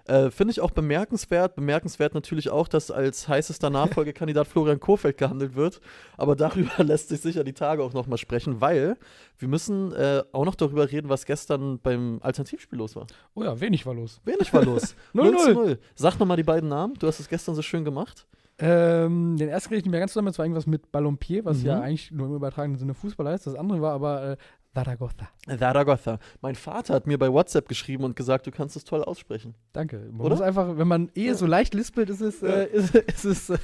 [0.05, 1.55] Äh, Finde ich auch bemerkenswert.
[1.55, 5.79] Bemerkenswert natürlich auch, dass als heißester Nachfolgekandidat Florian Kohfeldt gehandelt wird.
[6.17, 8.97] Aber darüber lässt sich sicher die Tage auch nochmal sprechen, weil
[9.37, 13.07] wir müssen äh, auch noch darüber reden, was gestern beim Alternativspiel los war.
[13.33, 14.19] Oh ja, wenig war los.
[14.25, 14.95] Wenig war los.
[15.13, 15.23] 0-0.
[15.31, 15.79] 0 zu 0.
[15.95, 16.95] Sag nochmal die beiden Namen.
[16.95, 18.25] Du hast es gestern so schön gemacht.
[18.59, 21.57] Ähm, den ersten kriege ich nicht mehr ganz zusammen, das war irgendwas mit Ballonpier, was
[21.59, 21.65] Mhm.
[21.65, 23.47] ja eigentlich nur im übertragenen Sinne Fußball heißt.
[23.47, 24.37] Das andere war aber äh,
[24.73, 25.29] Zaragoza.
[25.59, 26.19] Zaragoza.
[26.41, 29.53] Mein Vater hat mir bei WhatsApp geschrieben und gesagt, du kannst es toll aussprechen.
[29.71, 29.99] Danke.
[30.11, 30.29] Man Oder?
[30.35, 33.57] muss einfach, wenn man eh so leicht lispelt, ist es, äh, ist, ist es äh,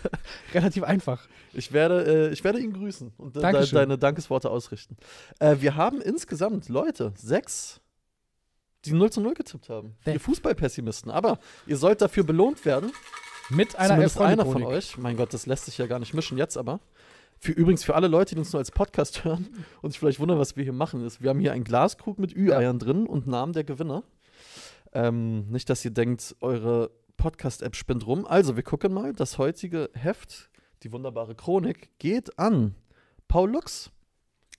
[0.54, 1.28] relativ einfach.
[1.54, 3.42] Ich werde, äh, ich werde ihn grüßen und de
[3.72, 4.98] deine Dankesworte ausrichten.
[5.40, 7.82] Äh, wir haben insgesamt Leute, sechs,
[8.86, 9.96] die 0 zu 0 getippt haben.
[10.04, 11.12] Wer- Ihr Fußballpessimisten.
[11.12, 12.92] Aber ihr sollt dafür belohnt werden.
[13.50, 14.96] Mit einer Zumindest einer von euch.
[15.00, 16.80] Mein Gott, das lässt sich ja gar nicht mischen jetzt aber.
[17.40, 19.48] Für, übrigens für alle Leute, die uns nur als Podcast hören
[19.82, 22.36] und sich vielleicht wundern, was wir hier machen, ist, wir haben hier einen Glaskrug mit
[22.36, 24.04] Ü-Eiern drin und Namen der Gewinner.
[24.92, 28.26] Ähm, nicht, dass ihr denkt, eure Podcast-App spinnt rum.
[28.26, 29.14] Also, wir gucken mal.
[29.14, 30.50] Das heutige Heft,
[30.84, 32.76] die wunderbare Chronik, geht an
[33.28, 33.92] Paul Lux.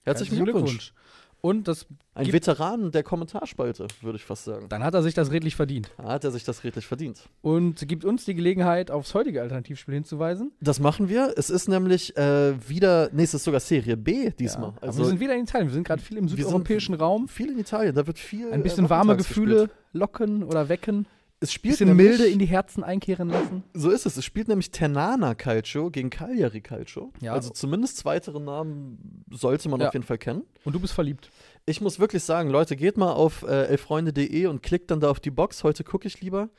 [0.05, 0.95] Herzlichen Glückwunsch.
[1.43, 4.67] Und das, Ein Veteran der Kommentarspalte, würde ich fast sagen.
[4.69, 5.91] dann hat er sich das redlich verdient.
[5.97, 7.29] Hat er sich das redlich verdient.
[7.41, 10.53] Und gibt uns die Gelegenheit, aufs heutige Alternativspiel hinzuweisen.
[10.61, 11.35] Das machen wir.
[11.37, 14.71] Es ist nämlich äh, wieder, nee, es ist sogar Serie B diesmal.
[14.71, 14.89] Ja.
[14.89, 15.69] Also wir sind wieder in Italien.
[15.69, 17.29] Wir sind gerade viel im südeuropäischen Raum.
[17.29, 17.95] viel in Italien.
[17.95, 18.53] Da wird viel.
[18.53, 19.71] Ein äh, bisschen warme nachmittags Gefühle gespielt.
[19.93, 21.07] locken oder wecken.
[21.43, 23.63] Es spielt Bisschen nämlich, milde in die Herzen einkehren lassen.
[23.73, 24.17] So ist es.
[24.19, 27.13] Es spielt nämlich Ternana Calcio gegen Cagliari Calcio.
[27.23, 27.33] Ja.
[27.33, 29.89] Also zumindest zweitere Namen sollte man Ja.
[29.89, 30.43] auf jeden Fall kennen.
[30.65, 31.31] Und du bist verliebt.
[31.65, 35.19] Ich muss wirklich sagen, Leute, geht mal auf äh, elfreunde.de und klickt dann da auf
[35.21, 35.65] die Box.
[35.65, 36.51] Heute gucke ich lieber.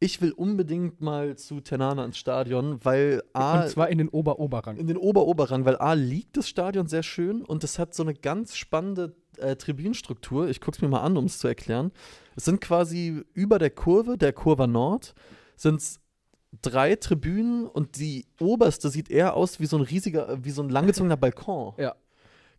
[0.00, 4.76] Ich will unbedingt mal zu Ternana ins Stadion, weil A, Und zwar in den Ober-Oberrang.
[4.76, 8.14] in den Ober-Oberrang, weil A liegt das Stadion sehr schön und es hat so eine
[8.14, 10.48] ganz spannende äh, Tribünenstruktur.
[10.48, 11.92] Ich gucke es mir mal an, um es zu erklären.
[12.36, 15.14] Es sind quasi über der Kurve, der Kurva Nord,
[15.56, 15.82] sind
[16.62, 20.62] drei Tribünen und die oberste sieht eher aus wie so ein riesiger, äh, wie so
[20.62, 21.94] ein langgezogener Balkon, Ja.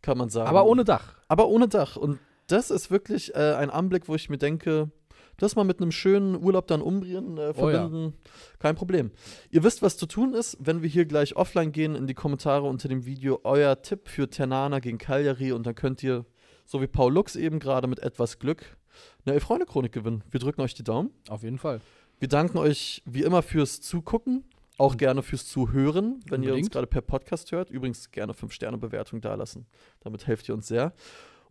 [0.01, 0.49] kann man sagen.
[0.49, 1.15] Aber ohne Dach.
[1.27, 1.95] Aber ohne Dach.
[1.95, 4.91] Und das ist wirklich äh, ein Anblick, wo ich mir denke,
[5.37, 7.79] das mal mit einem schönen Urlaub dann Umbrien äh, Oh ja.
[7.79, 8.13] verbinden,
[8.59, 9.11] kein Problem.
[9.51, 12.67] Ihr wisst, was zu tun ist, wenn wir hier gleich offline gehen, in die Kommentare
[12.67, 16.25] unter dem Video euer Tipp für Ternana gegen Cagliari und dann könnt ihr,
[16.69, 18.77] so wie Paul Lux eben gerade mit etwas Glück,
[19.25, 20.23] eine Elf-Freunde-Chronik gewinnen.
[20.29, 21.09] Wir drücken euch die Daumen.
[21.27, 21.81] Auf jeden Fall.
[22.19, 24.43] Wir danken euch wie immer fürs Zugucken,
[24.77, 26.71] auch gerne fürs Zuhören, wenn ihr uns Unbedingt.
[26.73, 27.71] gerade per Podcast hört.
[27.71, 29.65] Übrigens gerne 5-Sterne-Bewertung dalassen.
[30.01, 30.93] Damit helft ihr uns sehr.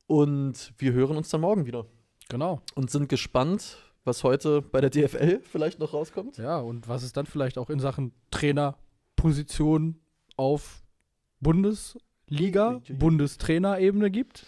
[0.06, 1.84] Und wir hören uns dann morgen wieder
[2.28, 2.62] Genau.
[2.76, 6.38] und sind gespannt, was heute bei der DFL vielleicht noch rauskommt.
[6.38, 9.96] Ja, und was es dann vielleicht auch in Sachen Trainerposition
[10.36, 10.84] auf
[11.40, 14.46] Bundesliga, Bundestrainerebene gibt.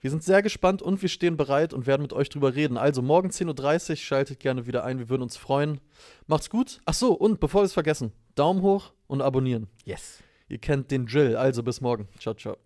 [0.00, 2.76] Wir sind sehr gespannt und wir stehen bereit und werden mit euch drüber reden.
[2.76, 5.80] Also morgen 10.30 Uhr, schaltet gerne wieder ein, wir würden uns freuen.
[6.26, 6.80] Macht's gut.
[6.84, 9.68] Ach so, und bevor wir es vergessen, Daumen hoch und abonnieren.
[9.84, 10.22] Yes.
[10.48, 12.08] Ihr kennt den Drill, also bis morgen.
[12.18, 12.65] Ciao, ciao.